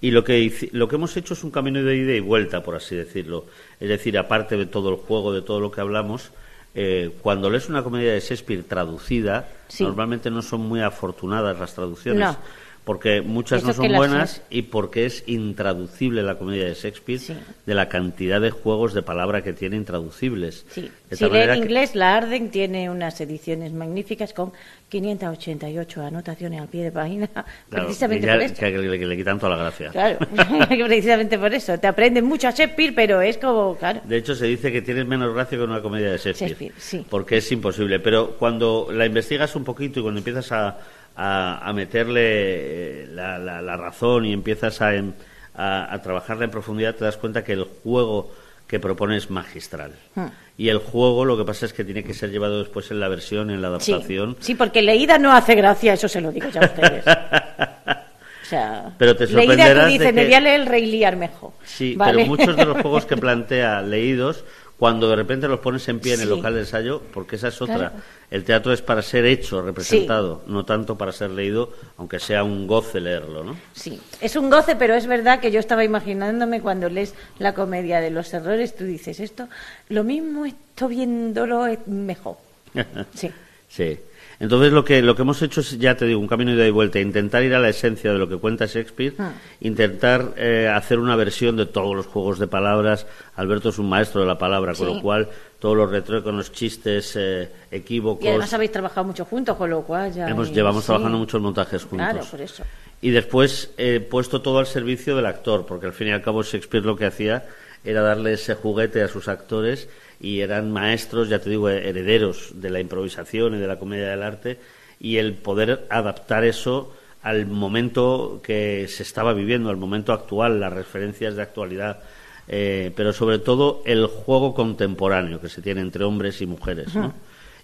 [0.02, 2.74] y lo que, lo que hemos hecho es un camino de ida y vuelta, por
[2.74, 3.46] así decirlo.
[3.78, 6.32] Es decir, aparte de todo el juego, de todo lo que hablamos,
[6.74, 9.84] eh, cuando lees una comedia de Shakespeare traducida, Sí.
[9.84, 12.20] normalmente no son muy afortunadas las traducciones.
[12.20, 12.36] No.
[12.84, 16.74] Porque muchas Eso no son las buenas has- y porque es intraducible la comedia de
[16.74, 17.20] Shakespeare
[17.66, 20.64] de la cantidad de juegos de palabra que tiene intraducibles.
[20.70, 20.90] Sí.
[21.10, 24.52] Si tal lee manera en que- inglés, la Arden tiene unas ediciones magníficas con
[24.88, 27.26] 588 anotaciones al pie de página,
[27.68, 28.54] claro, precisamente ya- por eso.
[28.56, 29.90] que le, que le quitan toda la gracia.
[29.90, 30.18] Claro,
[30.68, 31.78] precisamente por eso.
[31.78, 34.00] Te aprendes mucho a Shakespeare, pero es como, claro.
[34.04, 36.50] De hecho, se dice que tienes menos gracia que una comedia de Shakespeare.
[36.50, 37.06] Shakespeare, sí.
[37.08, 38.00] Porque es imposible.
[38.00, 40.78] Pero cuando la investigas un poquito y cuando empiezas a,
[41.22, 45.12] a- a meterle eh, la, la- la razón y empiezas a, em-
[45.54, 48.32] a- a trabajarla en profundidad, te das cuenta que el juego
[48.66, 49.92] que propone es magistral.
[50.14, 50.26] Hmm.
[50.56, 53.08] Y el juego lo que pasa es que tiene que ser llevado después en la
[53.08, 54.36] versión, en la adaptación.
[54.40, 57.04] sí, porque leída no hace gracia, eso se lo digo ya a ustedes.
[58.42, 60.66] O sea, Pero te leída tú sorprenderás de dices, me que- voy a leer el
[60.66, 61.52] Rey mejor.
[61.64, 62.14] Sí, ¿vale?
[62.14, 64.44] pero muchos de los juegos que plantea leídos,
[64.80, 67.60] cuando de repente los pones en pie en el local de ensayo, porque esa es
[67.60, 67.76] otra.
[67.76, 67.94] Claro.
[68.30, 72.66] El teatro es para ser hecho, representado, no tanto para ser leído, aunque sea un
[72.66, 73.58] goce leerlo, ¿no?
[73.74, 78.00] Sí, es un goce, pero es verdad que yo estaba imaginándome cuando lees la comedia
[78.00, 79.50] de los errores, tú dices esto,
[79.90, 82.36] lo mismo esto viéndolo es mejor.
[83.14, 83.30] Sí.
[83.68, 83.98] Sí.
[84.40, 86.66] Entonces lo que lo que hemos hecho es, ya te digo, un camino de ida
[86.66, 89.32] y vuelta, intentar ir a la esencia de lo que cuenta Shakespeare, Ah.
[89.60, 93.06] intentar eh, hacer una versión de todos los juegos de palabras.
[93.36, 95.28] Alberto es un maestro de la palabra, con lo cual
[95.58, 98.24] todos los retróconos, chistes, eh, equívocos.
[98.24, 100.26] Y además habéis trabajado mucho juntos, con lo cual ya...
[100.28, 100.86] Hemos, hay- llevamos sí.
[100.86, 102.08] trabajando muchos montajes juntos.
[102.10, 102.64] Claro, por eso.
[103.02, 106.42] Y después he puesto todo al servicio del actor, porque al fin y al cabo
[106.42, 107.44] Shakespeare lo que hacía
[107.84, 109.88] era darle ese juguete a sus actores
[110.20, 114.22] y eran maestros, ya te digo, herederos de la improvisación y de la comedia del
[114.22, 114.58] arte
[115.00, 116.92] y el poder adaptar eso
[117.22, 122.00] al momento que se estaba viviendo, al momento actual, las referencias de actualidad,
[122.48, 127.14] eh, pero sobre todo el juego contemporáneo que se tiene entre hombres y mujeres, ¿no?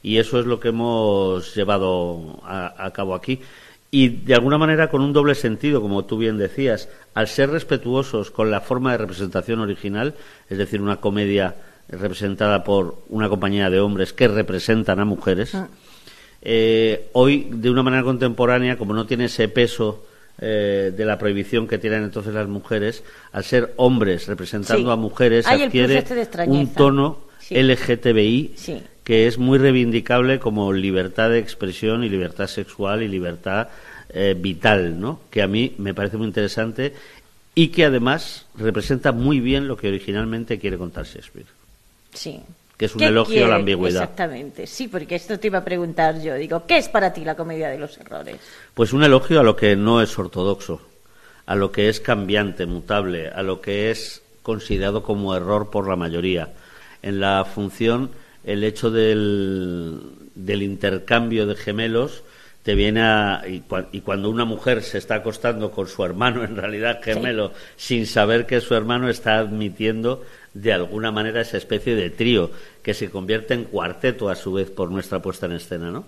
[0.03, 3.41] Y eso es lo que hemos llevado a, a cabo aquí.
[3.91, 8.31] Y de alguna manera con un doble sentido, como tú bien decías, al ser respetuosos
[8.31, 10.15] con la forma de representación original,
[10.49, 11.57] es decir, una comedia
[11.89, 15.69] representada por una compañía de hombres que representan a mujeres, Ah.
[16.43, 20.05] eh, hoy de una manera contemporánea, como no tiene ese peso
[20.39, 24.93] eh, de la prohibición que tienen entonces las mujeres, al ser hombres representando Sí.
[24.93, 27.55] a mujeres, Hay adquiere este un tono Sí.
[27.57, 28.83] LGTBI Sí.
[29.03, 33.69] que es muy reivindicable como libertad de expresión y libertad sexual y libertad
[34.11, 35.21] eh, vital, ¿no?
[35.31, 36.93] Que a mí me parece muy interesante
[37.55, 41.47] y que además representa muy bien lo que originalmente quiere contar Shakespeare,
[42.17, 42.41] Sí.
[42.77, 44.03] que es un ¿Qué elogio a la ambigüedad.
[44.03, 46.35] Exactamente, sí, porque esto te iba a preguntar yo.
[46.35, 48.37] Digo, ¿qué es para ti la comedia de los errores?
[48.75, 50.81] Pues un elogio a lo que no es ortodoxo,
[51.47, 55.97] a lo que es cambiante, mutable, a lo que es considerado como error por la
[55.97, 56.53] mayoría.
[57.03, 58.11] En la función,
[58.45, 60.01] el hecho del,
[60.35, 62.23] del intercambio de gemelos
[62.67, 63.61] te viene a, y,
[64.01, 68.61] cuando una mujer se está acostando con su hermano, en realidad gemelo, sin saber que
[68.61, 70.25] su hermano está admitiendo
[70.63, 72.51] de alguna manera esa especie de trío
[72.83, 76.07] que se convierte en cuarteto a su vez por nuestra puesta en escena, ¿no?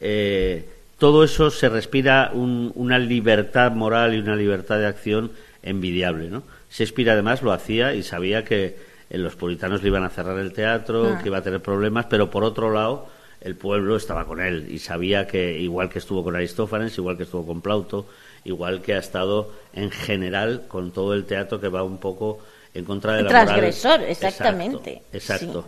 [0.00, 0.68] Eh,
[0.98, 5.32] todo eso se respira una libertad moral y una libertad de acción
[5.62, 6.44] envidiable, ¿no?
[6.70, 8.76] Shakespeare además lo hacía y sabía que
[9.10, 11.20] los puritanos le iban a cerrar el teatro, ah.
[11.20, 13.08] que iba a tener problemas, pero por otro lado
[13.42, 17.24] el pueblo estaba con él y sabía que, igual que estuvo con Aristófanes, igual que
[17.24, 18.06] estuvo con Plauto,
[18.44, 22.40] igual que ha estado en general con todo el teatro que va un poco
[22.74, 25.02] en contra de la transgresor, exactamente.
[25.12, 25.66] Exacto.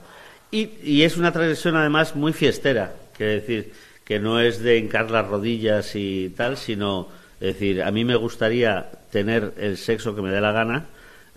[0.51, 3.73] Y, y, es una transgresión además muy fiestera, quiere decir
[4.05, 7.09] que no es de hincar las rodillas y tal, sino
[7.41, 10.87] decir, a mí me gustaría tener el sexo que me dé la gana,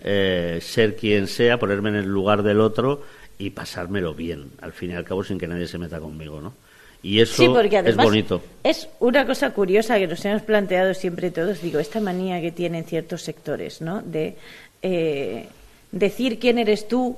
[0.00, 3.02] eh, ser quien sea, ponerme en el lugar del otro
[3.38, 6.54] y pasármelo bien, al fin y al cabo, sin que nadie se meta conmigo, ¿no?
[7.02, 8.42] Y eso es bonito.
[8.62, 12.84] Es una cosa curiosa que nos hemos planteado siempre todos, digo, esta manía que tienen
[12.84, 14.02] ciertos sectores, ¿no?
[14.02, 14.36] De
[14.82, 15.48] eh,
[15.92, 17.16] decir quién eres tú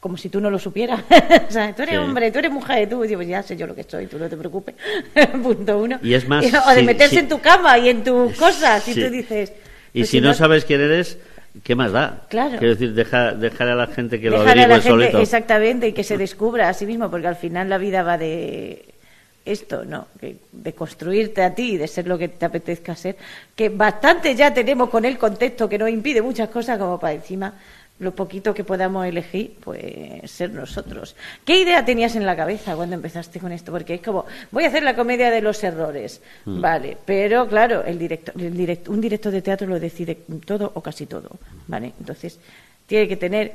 [0.00, 1.02] como si tú no lo supieras.
[1.48, 3.84] o sea, tú eres hombre, tú eres mujer, tú, digo, ya sé yo lo que
[3.84, 4.74] soy, tú no te preocupes.
[5.42, 5.98] Punto uno.
[6.02, 6.44] Y es más.
[6.66, 9.52] o de meterse en tu cama y en tus cosas, y tú dices.
[9.92, 11.18] Y pues si, no sabes quién eres,
[11.62, 12.22] ¿qué más da?
[12.28, 12.58] Claro.
[12.58, 15.18] Quiero decir, deja, dejar a la gente que lo averigüe solito.
[15.20, 18.84] Exactamente, y que se descubra a sí mismo, porque al final la vida va de
[19.44, 20.06] esto, ¿no?
[20.20, 23.16] de construirte a ti y de ser lo que te apetezca ser,
[23.56, 27.54] que bastante ya tenemos con el contexto que nos impide muchas cosas como para encima
[28.00, 31.14] lo poquito que podamos elegir, pues ser nosotros.
[31.44, 33.70] ¿Qué idea tenías en la cabeza cuando empezaste con esto?
[33.70, 36.60] Porque es como, voy a hacer la comedia de los errores, mm.
[36.60, 41.06] vale, pero claro, el director, el un director de teatro lo decide todo o casi
[41.06, 41.30] todo,
[41.68, 41.92] ¿vale?
[42.00, 42.38] Entonces,
[42.86, 43.54] tiene que tener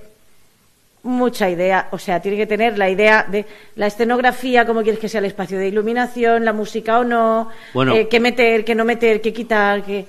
[1.02, 5.10] mucha idea, o sea, tiene que tener la idea de la escenografía, cómo quieres que
[5.10, 7.50] sea el espacio de iluminación, la música o no,
[7.94, 10.06] eh, qué meter, qué no meter, qué quitar, qué...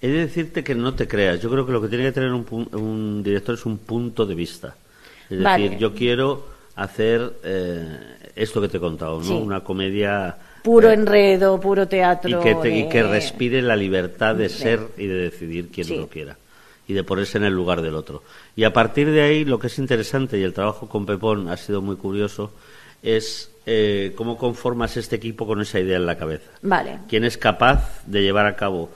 [0.00, 1.40] He de decirte que no te creas.
[1.40, 4.76] Yo creo que lo que tiene que tener un, director es un punto de vista.
[5.28, 6.46] Es decir, yo quiero
[6.76, 9.38] hacer eh, esto que te he contado, ¿no?
[9.38, 12.40] Una comedia puro eh, enredo, puro teatro.
[12.40, 16.36] Y que, que, respire la libertad de ser y de decidir quien lo quiera.
[16.86, 18.22] Y de ponerse en el lugar del otro.
[18.56, 21.56] Y a partir de ahí, lo que es interesante, y el trabajo con Pepón ha
[21.56, 22.52] sido muy curioso,
[23.02, 26.50] es eh, cómo conformas este equipo con esa idea en la cabeza.
[26.62, 27.00] Vale.
[27.08, 28.90] ¿Quién es capaz de llevar a cabo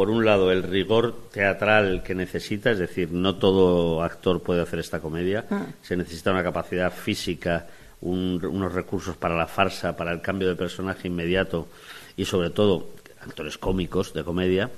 [0.00, 4.78] por un lado, el rigor teatral que necesita, es decir, no todo actor puede hacer
[4.78, 5.66] esta comedia, ah.
[5.82, 7.66] se necesita una capacidad física,
[8.00, 11.68] unos recursos para la farsa, para el cambio de personaje inmediato
[12.16, 12.88] y sobre todo
[13.20, 14.70] actores cómicos de comedia.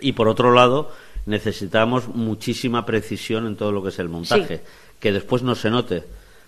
[0.00, 0.90] Y por otro lado,
[1.26, 4.62] necesitamos muchísima precisión en todo lo que es el montaje,
[4.98, 6.02] que después no se note.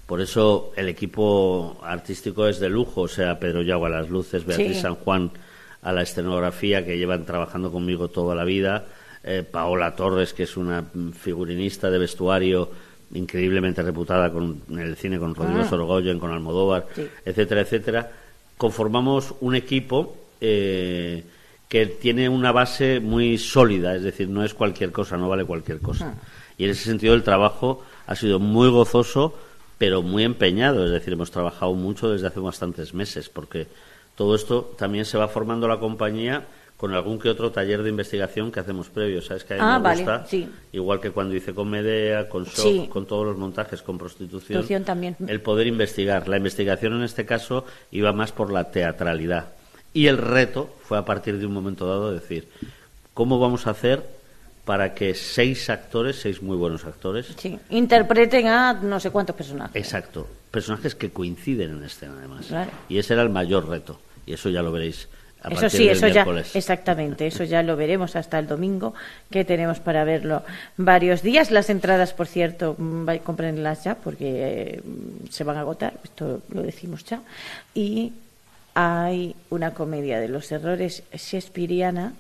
[0.07, 4.47] Por eso el equipo artístico es de lujo, o sea, Pedro Yago a las luces,
[4.47, 5.31] Beatriz San Juan
[5.83, 8.87] a la escenografía que llevan trabajando conmigo toda la vida,
[9.25, 12.71] eh, Paola Torres, que es una figurinista de vestuario
[13.15, 15.69] increíblemente reputada con, en el cine con Rodrigo ah.
[15.69, 16.87] Sorogoyen, con Almodóvar,
[17.25, 18.11] etcétera, etcétera,
[18.57, 21.25] conformamos un equipo eh,
[21.69, 25.81] que tiene una base muy sólida, es decir, no es cualquier cosa, no vale cualquier
[25.81, 26.15] cosa.
[26.17, 26.27] Ah.
[26.59, 29.37] Y en ese sentido el trabajo ha sido muy gozoso,
[29.79, 33.67] pero muy empeñado, es decir, hemos trabajado mucho desde hace bastantes meses, porque
[34.15, 36.47] todo esto también se va formando la compañía
[36.83, 39.23] con algún que otro taller de investigación que hacemos previo.
[39.23, 40.27] ¿Sabes que a mí ah, me gusta?
[40.73, 44.83] Igual que cuando hice con Medea, con Shock, con todos los montajes, con prostitución.
[44.85, 45.15] También.
[45.29, 46.27] El poder investigar.
[46.27, 49.51] La investigación en este caso iba más por la teatralidad.
[49.95, 52.49] Y el reto fue a partir de un momento dado decir,
[53.15, 54.05] ¿cómo vamos a hacer
[54.65, 57.29] para que seis actores, seis muy buenos actores,
[57.71, 59.77] interpreten a no sé cuántos personajes?
[59.77, 62.47] Exacto personajes que coinciden en escena además.
[62.89, 63.99] Y ese era el mayor reto.
[64.27, 65.09] Y eso ya lo veréis.
[65.43, 66.25] A eso sí, eso ya,
[66.55, 68.95] exactamente, eso ya lo veremos hasta el domingo,
[69.29, 70.45] que tenemos para verlo
[70.77, 71.51] varios días.
[71.51, 74.83] Las entradas, por cierto, mm, comprenlas ya, porque eh,
[75.31, 77.23] se van a agotar, esto lo decimos ya.
[77.75, 78.13] Y
[78.75, 82.13] hay una comedia de los errores shakespeariana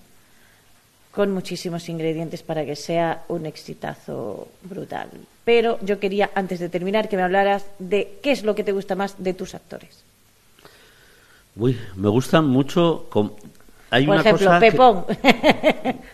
[1.12, 5.08] con muchísimos ingredientes para que sea un exitazo brutal.
[5.44, 8.72] Pero yo quería, antes de terminar, que me hablaras de qué es lo que te
[8.72, 10.04] gusta más de tus actores.
[11.54, 13.08] Uy, me gustan mucho.
[13.90, 15.04] Hay Por una ejemplo, cosa Pepón.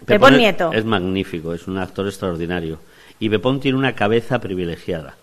[0.05, 0.73] Pepón, Nieto.
[0.73, 2.81] Es magnífico, es un actor extraordinario.
[3.21, 5.15] Y Pepón tiene una cabeza privilegiada.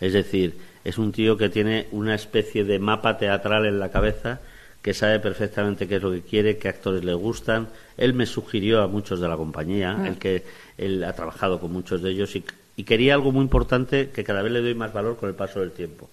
[0.00, 4.40] Es decir, es un tío que tiene una especie de mapa teatral en la cabeza
[4.84, 7.68] que sabe perfectamente qué es lo que quiere, qué actores le gustan.
[7.96, 10.06] Él me sugirió a muchos de la compañía, ah.
[10.06, 10.44] el que
[10.76, 12.44] él ha trabajado con muchos de ellos y,
[12.84, 15.70] quería algo muy importante que cada vez le doy más valor con el paso del
[15.70, 16.10] tiempo.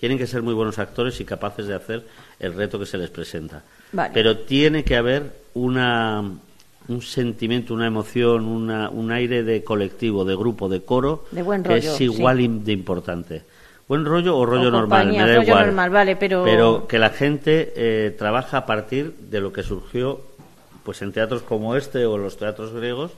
[0.00, 2.06] tienen que ser muy buenos actores y capaces de hacer
[2.40, 3.62] el reto que se les presenta.
[3.92, 4.10] Vale.
[4.12, 6.24] Pero tiene que haber una,
[6.88, 11.62] un sentimiento, una emoción, una, un aire de colectivo, de grupo, de coro, De buen
[11.62, 13.42] que es igual de importante.
[13.88, 15.66] Buen rollo o rollo O normal, compañía, me da rollo igual.
[15.66, 20.20] normal, vale, pero- Pero que la gente eh, trabaja a partir de lo que surgió
[20.84, 23.12] pues en teatros como este o los teatros griegos,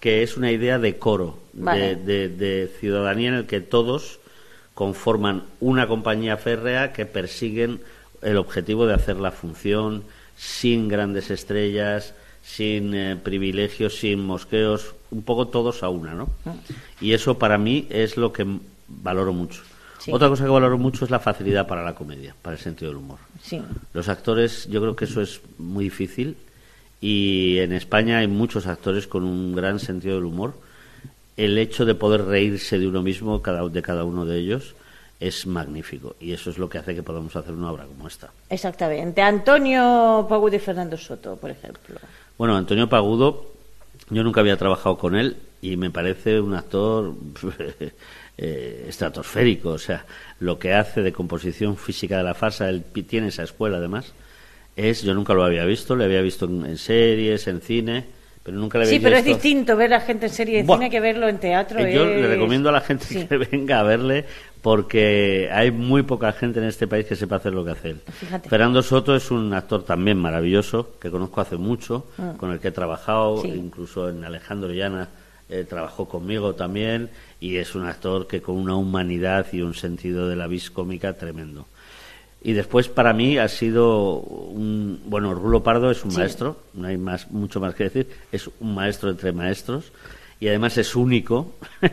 [0.00, 1.94] que es una idea de coro, Vale.
[1.96, 4.18] de, de- de ciudadanía en el que todos
[4.74, 7.80] conforman una compañía férrea que persiguen
[8.22, 10.02] el objetivo de hacer la función
[10.36, 16.28] sin grandes estrellas, sin eh, privilegios, sin mosqueos, un poco todos a una, ¿no?
[17.00, 18.46] Y eso para mí es lo que
[18.88, 19.62] valoro mucho.
[20.02, 20.10] Sí.
[20.12, 22.98] Otra cosa que valoro mucho es la facilidad para la comedia, para el sentido del
[22.98, 23.18] humor.
[23.40, 23.62] Sí.
[23.94, 26.36] Los actores, yo creo que eso es muy difícil
[27.00, 30.54] y en España hay muchos actores con un gran sentido del humor.
[31.36, 34.74] El hecho de poder reírse de uno mismo, cada, de cada uno de ellos,
[35.20, 38.32] es magnífico y eso es lo que hace que podamos hacer una obra como esta.
[38.50, 39.22] Exactamente.
[39.22, 42.00] Antonio Pagudo y Fernando Soto, por ejemplo.
[42.36, 43.52] Bueno, Antonio Pagudo,
[44.10, 47.14] yo nunca había trabajado con él y me parece un actor
[48.38, 49.70] eh, estratosférico.
[49.70, 50.04] O sea,
[50.40, 54.12] lo que hace de composición física de la farsa, él tiene esa escuela además,
[54.76, 58.04] es, yo nunca lo había visto, le había visto en, en series, en cine,
[58.42, 60.88] pero nunca le había Sí, pero es distinto ver a gente en serie de cine
[60.90, 61.78] que verlo en teatro.
[61.78, 63.26] Eh, Yo es- le recomiendo a la gente Sí.
[63.26, 64.24] que venga a verle
[64.62, 68.00] porque hay muy poca gente en este país que sepa hacer lo que hace él.
[68.12, 68.48] Fíjate.
[68.48, 72.36] Fernando Soto es un actor también maravilloso que conozco hace mucho, Mm.
[72.36, 73.48] con el que he trabajado, Sí.
[73.48, 75.08] incluso en Alejandro Llana
[75.50, 77.10] eh, trabajó conmigo también
[77.42, 81.14] y es un actor que con una humanidad y un sentido de la vis cómica
[81.14, 81.66] tremendo.
[82.40, 86.18] Y después para mí ha sido un bueno Rulo Pardo es un Sí.
[86.18, 89.90] maestro, no hay más mucho más que decir, es un maestro entre maestros
[90.38, 91.54] y además es único.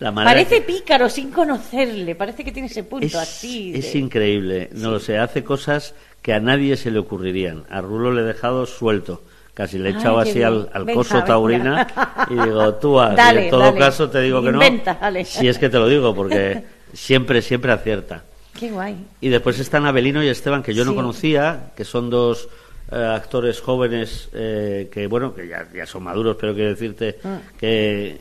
[0.00, 3.72] La Parece que- pícaro sin conocerle, parece que tiene ese punto es, así.
[3.72, 7.64] de- es increíble, no lo sé, hace cosas que a nadie se le ocurrirían.
[7.70, 9.22] A Rulo le he dejado suelto.
[9.54, 11.26] Casi le he Ay, echado qué así al, al Venga, coso venga.
[11.26, 11.86] taurina
[12.30, 13.12] y digo, tú haz.
[13.12, 13.78] Y Dale, en todo dale.
[13.78, 15.00] caso te digo que Inventa, no.
[15.00, 15.24] dale.
[15.24, 16.62] Si es que te lo digo, porque
[16.94, 18.22] siempre, siempre acierta.
[18.58, 18.96] Qué guay.
[19.20, 22.48] Y después están Abelino y Esteban, que yo no conocía, que son dos
[22.90, 27.58] eh, actores jóvenes que, que, bueno, que ya, ya son maduros, pero quiero decirte Mm.
[27.58, 28.18] que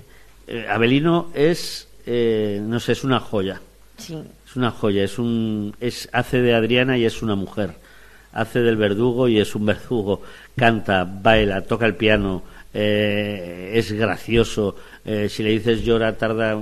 [0.48, 3.62] eh, Abelino es, eh, no sé, es una joya.
[3.98, 4.18] Sí.
[4.48, 7.72] Es una joya, es un, es, hace de Adriana y es una mujer.
[8.34, 10.22] Hace del verdugo y es un verdugo.
[10.56, 14.76] Canta, baila, toca el piano, eh, es gracioso.
[15.04, 16.58] eh, si le dices llora, tarda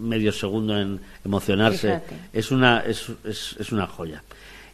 [0.00, 1.88] medio segundo en emocionarse.
[1.88, 2.14] Fíjate.
[2.32, 4.22] Es una, es, es, es una joya.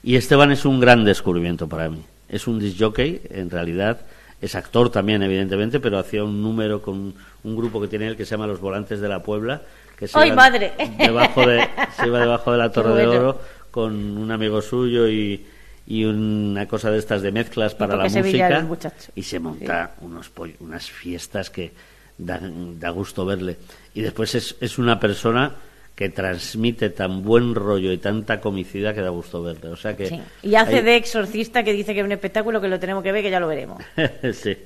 [0.02, 2.02] Y Esteban es un gran descubrimiento para mí.
[2.28, 4.00] Es un disc jockey, en realidad.
[4.40, 8.24] Es actor también, evidentemente, pero hacía un número con un grupo que tiene él que
[8.24, 9.62] se llama Los Volantes de la Puebla.
[9.98, 10.72] Que se ¡Ay, madre!
[10.96, 13.06] Debajo de, se iba debajo de la Torre de.
[13.08, 13.40] Oro
[13.70, 15.44] con un amigo suyo y,
[15.90, 18.66] y una cosa de estas de mezclas para la música.
[19.14, 20.30] Y se monta unos
[20.60, 21.72] unas fiestas que
[22.18, 23.56] da, da gusto verle.
[23.94, 25.54] Y después es, es una persona
[25.94, 29.70] que transmite tan buen rollo y tanta comicidad que da gusto verle.
[29.70, 30.20] O sea que Sí.
[30.42, 33.10] Y hace hay- de exorcista que dice que es un espectáculo que lo tenemos que
[33.10, 33.82] ver, que ya lo veremos.
[34.34, 34.56] sí.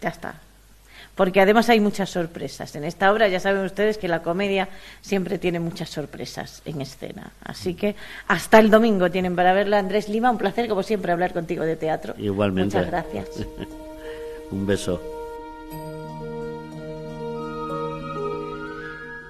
[0.00, 0.40] Ya está.
[1.16, 2.76] Porque además hay muchas sorpresas.
[2.76, 4.68] En esta obra ya saben ustedes que la comedia
[5.00, 7.32] siempre tiene muchas sorpresas en escena.
[7.42, 7.96] Así que
[8.28, 9.78] hasta el domingo tienen para verla.
[9.78, 12.14] Andrés Lima, un placer como siempre hablar contigo de teatro.
[12.18, 12.76] Igualmente.
[12.76, 13.28] Muchas gracias.
[14.50, 15.15] un beso.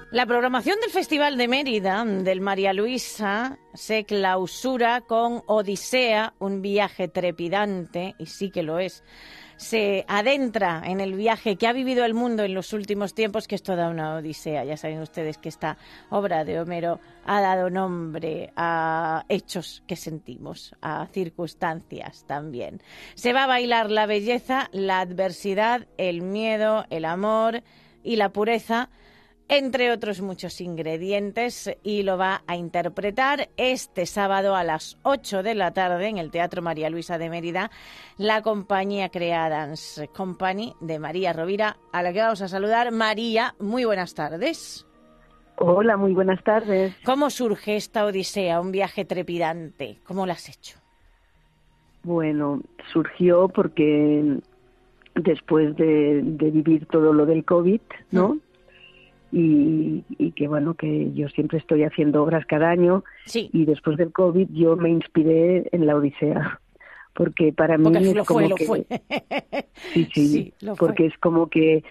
[0.09, 7.09] La programación del Festival de Mérida del María Luisa se clausura con Odisea, un viaje
[7.09, 9.03] trepidante, y sí que lo es.
[9.57, 13.55] Se adentra en el viaje que ha vivido el mundo en los últimos tiempos, que
[13.55, 14.63] es toda una odisea.
[14.63, 15.77] Ya saben ustedes que esta
[16.09, 22.81] obra de Homero ha dado nombre a hechos que sentimos, a circunstancias también.
[23.15, 27.61] Se va a bailar la belleza, la adversidad, el miedo, el amor
[28.03, 28.89] y la pureza
[29.49, 35.55] entre otros muchos ingredientes, y lo va a interpretar este sábado a las 8 de
[35.55, 37.71] la tarde en el Teatro María Luisa de Mérida,
[38.17, 42.91] la compañía Crea Dance Company de María Rovira, a la que vamos a saludar.
[42.91, 44.85] María, muy buenas tardes.
[45.59, 46.95] Hola, muy buenas tardes.
[47.03, 49.97] ¿Cómo surge esta odisea, un viaje trepidante?
[50.03, 50.77] ¿Cómo lo has hecho?
[52.03, 52.61] Bueno,
[52.93, 54.37] surgió porque
[55.15, 57.81] después de, de vivir todo lo del COVID,
[58.11, 58.37] ¿no?
[59.31, 63.49] Y, y que bueno, que yo siempre estoy haciendo obras cada año Sí.
[63.51, 66.59] y después del COVID yo me inspiré en la Odisea,
[67.13, 68.85] porque para mí Porque es lo como fue, lo que fue.
[69.93, 70.87] sí, sí, Sí, lo fue.
[70.87, 71.83] porque es como que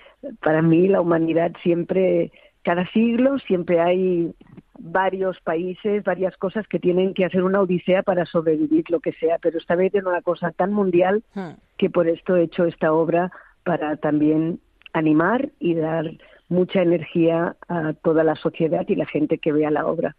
[0.43, 2.33] para mí la humanidad siempre,
[2.63, 4.33] cada siglo siempre hay
[4.79, 9.39] varios países, varias cosas que tienen que hacer una odisea para sobrevivir, lo que sea,
[9.41, 11.53] pero esta vez es una cosa tan mundial Hmm.
[11.77, 13.31] que por esto he hecho esta obra
[13.65, 14.59] para también
[14.93, 16.11] animar y dar
[16.49, 20.17] mucha energía a toda la sociedad y la gente que vea la obra.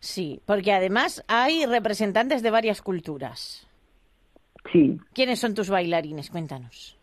[0.00, 3.66] Sí, porque además hay representantes de varias culturas.
[4.72, 6.30] Sí, ¿Quiénes son tus bailarines?
[6.30, 6.96] Cuéntanos.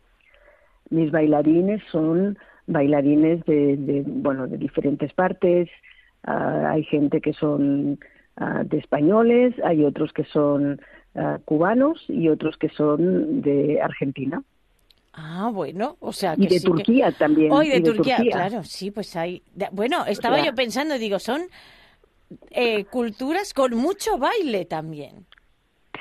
[0.90, 2.38] mis bailarines son
[2.68, 5.70] bailarines de, de, bueno de diferentes partes
[6.28, 8.00] Ah, hay gente que son
[8.38, 10.82] ah, de españoles hay otros que son
[11.14, 14.42] ah, cubanos y otros que son de Argentina
[15.18, 18.18] Ah, bueno, o sea que y de sí que- Turquía también Oh, y de, Turquía,
[18.18, 18.34] Turquía.
[18.34, 19.42] claro, sí, pues hay.
[19.72, 21.44] Bueno, estaba sea- yo pensando, digo, son
[22.52, 25.26] eh, culturas con mucho baile también.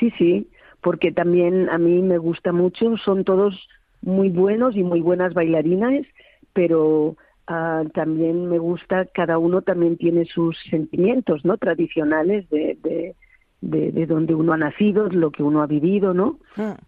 [0.01, 0.49] Sí, sí,
[0.81, 3.69] porque también a mí me gusta mucho, son todos
[4.03, 6.05] muy buenos y muy buenas bailarinas,
[6.53, 11.57] pero ah, también me gusta, cada uno también tiene sus sentimientos, ¿no?
[11.59, 13.15] Tradicionales de, de,
[13.61, 16.39] de, de donde uno ha nacido, lo que uno ha vivido, ¿no?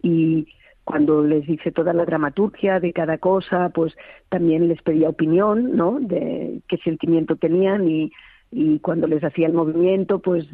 [0.01, 0.47] Y
[0.87, 3.93] cuando les hice toda la dramaturgia de cada cosa, pues
[4.29, 5.99] también les pedía opinión, ¿no?
[5.99, 8.13] De qué sentimiento tenían y,
[8.51, 10.47] y cuando les hacía el movimiento, pues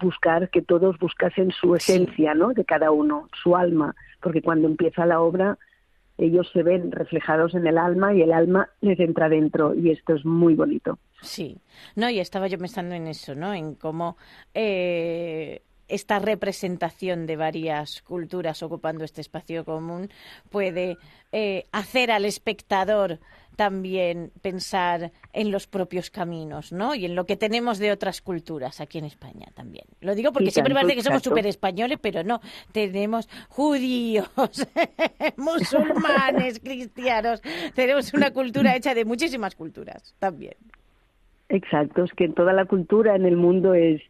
[0.00, 2.54] buscar que todos buscasen su esencia, ¿no?
[2.54, 5.58] De cada uno, su alma, porque cuando empieza la obra
[6.16, 10.14] ellos se ven reflejados en el alma y el alma les entra dentro y esto
[10.14, 10.98] es muy bonito.
[11.20, 11.58] Sí,
[11.96, 13.52] no, y estaba yo pensando en eso, ¿no?
[13.52, 14.16] En cómo
[14.54, 15.60] eh,
[15.94, 20.10] esta representación de varias culturas ocupando este espacio común
[20.50, 20.96] puede
[21.30, 23.20] eh, hacer al espectador
[23.54, 26.96] también pensar en los propios caminos, ¿no?
[26.96, 29.84] Y en lo que tenemos de otras culturas aquí en España también.
[30.00, 32.40] Lo digo porque siempre parece que somos súper españoles, pero no.
[32.72, 34.28] Tenemos judíos,
[35.36, 37.40] musulmanes, cristianos.
[37.76, 40.54] Tenemos una cultura hecha de muchísimas culturas también.
[41.48, 44.02] Exacto, es que toda la cultura en el mundo es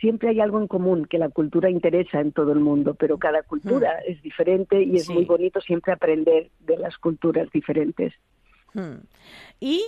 [0.00, 3.42] siempre hay algo en común que la cultura interesa en todo el mundo, pero cada
[3.42, 5.12] cultura es diferente y es Sí.
[5.12, 8.12] muy bonito siempre aprender de las culturas diferentes.
[8.74, 9.00] Hmm.
[9.60, 9.82] Y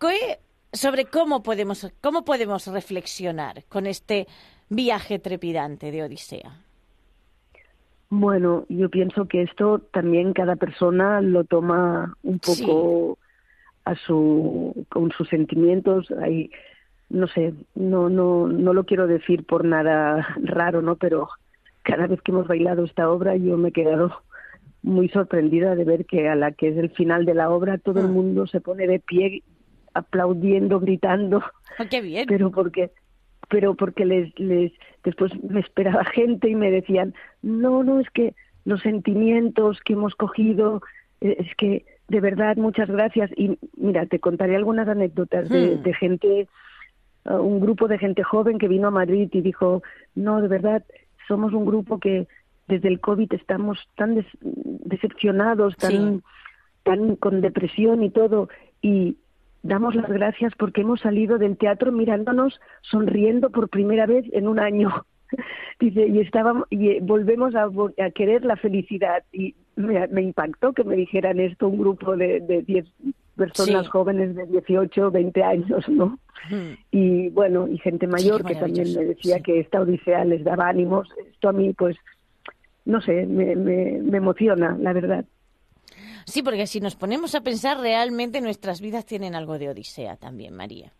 [0.00, 0.38] ¿qué-
[0.72, 4.26] sobre cómo podemos, cómo podemos reflexionar con este
[4.68, 6.52] viaje trepidante de Odisea.
[8.08, 13.18] Bueno, yo pienso que esto también cada persona lo toma un poco
[13.84, 16.10] a su con sus sentimientos.
[16.22, 16.50] Hay,
[17.10, 20.96] no sé, no no no lo quiero decir por nada raro, ¿no?
[20.96, 21.28] Pero
[21.82, 24.12] cada vez que hemos bailado esta obra yo me he quedado
[24.82, 28.00] muy sorprendida de ver que a la que es el final de la obra todo
[28.00, 29.42] el mundo se pone de pie
[29.94, 31.42] aplaudiendo, gritando,
[31.78, 32.26] Oh, ¡Qué bien!
[32.28, 32.90] pero porque
[33.48, 34.72] pero porque les les
[35.04, 38.34] después me esperaba gente y me decían no no es que
[38.64, 40.82] los sentimientos que hemos cogido
[41.20, 45.82] eh, es que de verdad muchas gracias y mira te contaré algunas anécdotas de, Hmm.
[45.82, 46.48] de gente
[47.26, 49.82] uh, un grupo de gente joven que vino a Madrid y dijo
[50.14, 50.82] no de verdad
[51.28, 52.26] somos un grupo que
[52.68, 56.20] desde el covid estamos tan des- decepcionados tan Sí.
[56.82, 58.48] tan con depresión y todo
[58.82, 59.16] y
[59.62, 64.58] damos las gracias porque hemos salido del teatro mirándonos sonriendo por primera vez en un
[64.58, 64.88] año
[65.80, 70.72] dice y estábamos y eh, volvemos a, a querer la felicidad y me, me impactó
[70.72, 72.86] que me dijeran esto un grupo de de 10
[73.40, 73.90] personas Sí.
[73.90, 76.18] jóvenes de 18 20 años no
[76.90, 81.08] y bueno y gente mayor que también me decía que esta odisea les daba ánimos
[81.30, 81.96] esto a mí pues
[82.84, 85.24] no sé me, me, me emociona la verdad
[86.26, 90.54] Sí, porque si nos ponemos a pensar, realmente nuestras vidas tienen algo de Odisea también,
[90.54, 90.92] María.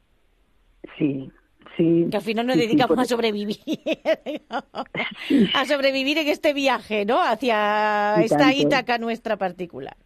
[0.99, 1.30] sí
[1.76, 3.59] sí Que al final nos sí, dedicamos a sobrevivir.
[5.55, 7.20] a sobrevivir en este viaje, ¿no?
[7.22, 8.59] Hacia Y esta tanto.
[8.62, 9.97] Ítaca nuestra particular.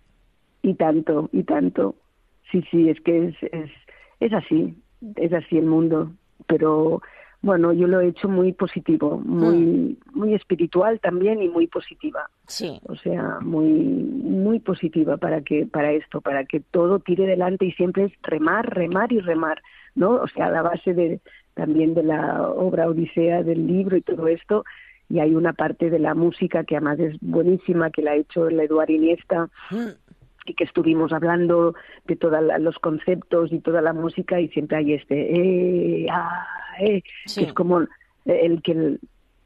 [0.63, 1.95] y tanto y tanto
[2.55, 3.71] sí sí es que es es
[4.21, 4.75] es así
[5.17, 6.13] es así el mundo
[6.47, 7.03] pero
[7.43, 12.31] bueno yo lo he hecho muy positivo muy muy espiritual también y muy positiva.
[12.47, 12.81] Sí.
[12.87, 17.73] o sea muy muy positiva para que para esto para que todo tire delante y
[17.73, 19.63] siempre es remar remar y remar
[19.95, 21.21] no o sea la base de
[21.55, 24.65] también de la obra Odisea del libro y todo esto
[25.09, 28.49] y hay una parte de la música que además es buenísima que la ha hecho
[28.49, 29.51] el Eduard Iniesta
[30.47, 31.75] y que estuvimos hablando
[32.07, 36.47] de todos los conceptos y toda la música y siempre hay este eh, ah,
[36.81, 37.81] eh, que es como
[38.27, 39.01] el que el-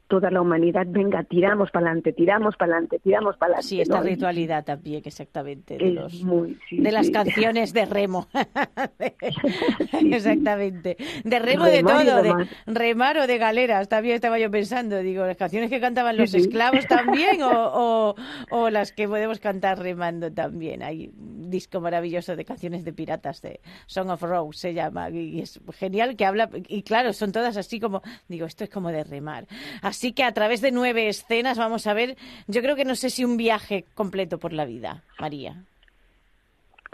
[0.09, 3.67] toda la humanidad, venga, tiramos para adelante, tiramos para adelante, tiramos para adelante.
[3.67, 6.25] Sí, esta ritualidad también, exactamente, de, los,
[6.71, 8.27] de las canciones de remo.
[10.11, 10.97] Exactamente.
[11.23, 15.37] De remo de todo, de remar o de galeras, también estaba yo pensando, digo, las
[15.37, 18.15] canciones que cantaban los esclavos también o,
[18.49, 20.81] o, las que podemos cantar remando también.
[20.81, 21.11] Hay
[21.49, 26.15] disco maravilloso de canciones de piratas, de Song of Rose se llama, y es genial
[26.15, 29.45] que habla, y claro, son todas así como, digo, esto es como de remar.
[29.81, 33.09] Así que a través de nueve escenas vamos a ver, yo creo que no sé
[33.09, 35.63] si un viaje completo por la vida, María.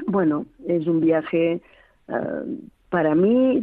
[0.07, 1.61] Bueno, es un viaje
[2.07, 2.43] ah,
[2.89, 3.61] para mí,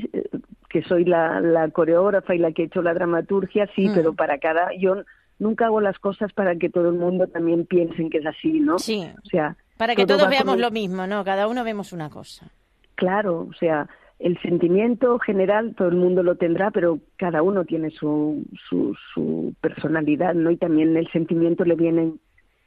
[0.69, 3.95] que soy la, coreógrafa y la que he hecho la dramaturgia, sí, mm.
[3.95, 5.03] pero para cada, yo
[5.39, 8.79] nunca hago las cosas para que todo el mundo también piense que es así, ¿no?
[8.79, 9.07] Sí.
[9.23, 11.25] O sea, para que todos veamos lo mismo, ¿no?
[11.25, 12.47] Cada uno vemos una cosa.
[12.95, 13.89] Claro, o sea,
[14.21, 19.53] el sentimiento general todo el mundo lo tendrá, pero cada uno tiene su, su, su
[19.61, 20.53] personalidad, ¿no?
[20.53, 22.13] Y también el sentimiento le viene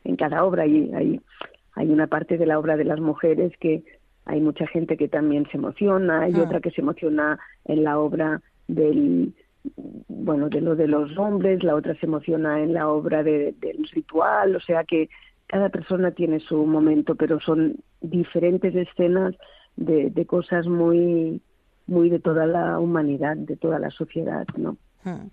[0.04, 0.68] en, cada obra.
[0.68, 1.22] Y hay,
[1.76, 3.86] hay una parte de la obra de las mujeres que
[4.26, 6.44] hay mucha gente que también se emociona, hay ah.
[6.44, 9.34] otra que se emociona en la obra del
[10.10, 13.56] bueno de lo de los hombres, la otra se emociona en la obra del
[13.94, 15.08] ritual, o sea que
[15.48, 19.36] cada persona tiene su momento, pero son diferentes escenas
[19.76, 21.42] de, de cosas muy
[21.88, 24.78] muy de toda la humanidad, de toda la sociedad, ¿no?
[25.04, 25.28] Hmm.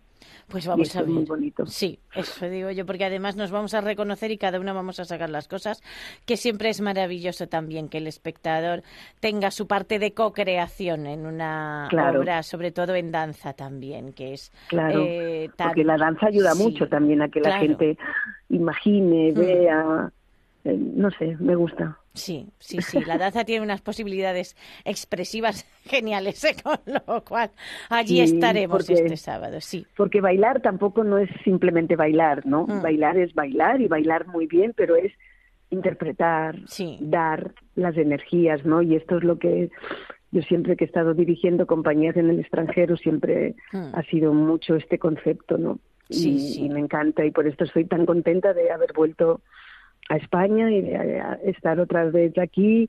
[0.49, 1.11] Pues vamos a ver.
[1.11, 1.67] muy bonito.
[1.67, 5.05] Sí, eso digo yo, porque además nos vamos a reconocer y cada uno vamos a
[5.05, 5.83] sacar las cosas,
[6.27, 8.83] que siempre es maravilloso también que el espectador
[9.21, 14.53] tenga su parte de co-creación en una obra, sobre todo en danza también, que es.
[14.69, 17.97] Claro, eh, porque la danza ayuda mucho también a que la gente
[18.49, 19.39] imagine, hmm.
[19.39, 20.13] vea.
[20.65, 21.99] Eh, no sé, me gusta.
[22.15, 23.01] Sí, sí, sí.
[23.07, 24.55] La danza tiene unas posibilidades
[24.85, 26.57] expresivas geniales, ¿eh?
[26.63, 27.51] con lo cual
[27.89, 29.87] allí estaremos este sábado, sí.
[29.97, 32.67] Porque bailar tampoco no es simplemente bailar, ¿no?
[32.67, 32.83] Mm.
[32.83, 35.13] Bailar es bailar y bailar muy bien, pero es
[35.71, 36.59] interpretar,
[37.01, 38.83] dar las energías, ¿no?
[38.83, 39.71] Y esto es lo que
[40.31, 43.95] yo siempre que he estado dirigiendo compañías en el extranjero siempre mm.
[43.95, 45.79] ha sido mucho este concepto, ¿no?
[46.11, 49.41] Sí, y me encanta y por esto estoy tan contenta de haber vuelto
[50.13, 50.93] a España y
[51.45, 52.89] estar otra vez aquí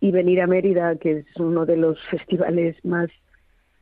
[0.00, 3.10] y venir a Mérida, que es uno de los festivales más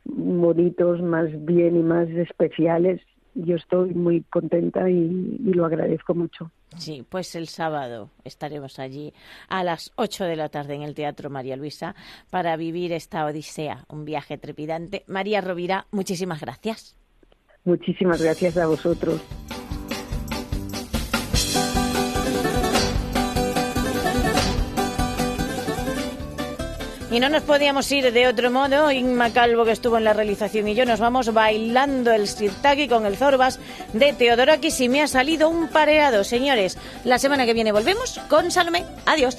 [0.05, 3.01] bonitos, más bien y más especiales.
[3.35, 6.51] Yo estoy muy contenta y, lo agradezco mucho.
[6.77, 9.11] Sí, pues el sábado estaremos allí
[9.49, 11.95] a las 8 de la tarde en el Teatro María Luisa
[12.29, 15.03] para vivir esta odisea, un viaje trepidante.
[15.07, 16.95] María Rovira, muchísimas gracias.
[17.65, 19.62] Muchísimas gracias a vosotros.
[27.13, 28.91] Y no nos podíamos ir de otro modo.
[28.91, 33.05] Inma Calvo, que estuvo en la realización, y yo nos vamos bailando el sirtaki con
[33.05, 33.59] el zorbas
[33.93, 36.75] de Teodorakis y me ha salido un pareado, señores.
[37.03, 38.83] La semana que viene volvemos con Salomé.
[39.05, 39.37] Adiós.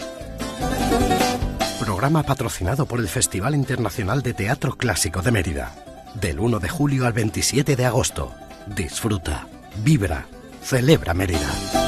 [1.80, 5.72] Programa patrocinado por el Festival Internacional de Teatro Clásico de Mérida.
[6.14, 8.32] Del 1 de julio al 27 de agosto.
[8.68, 9.48] Disfruta,
[9.82, 10.26] vibra,
[10.62, 11.83] celebra Mérida.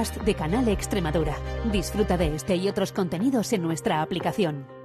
[0.00, 1.36] De Canal Extremadura.
[1.70, 4.79] Disfruta de este y otros contenidos en nuestra aplicación.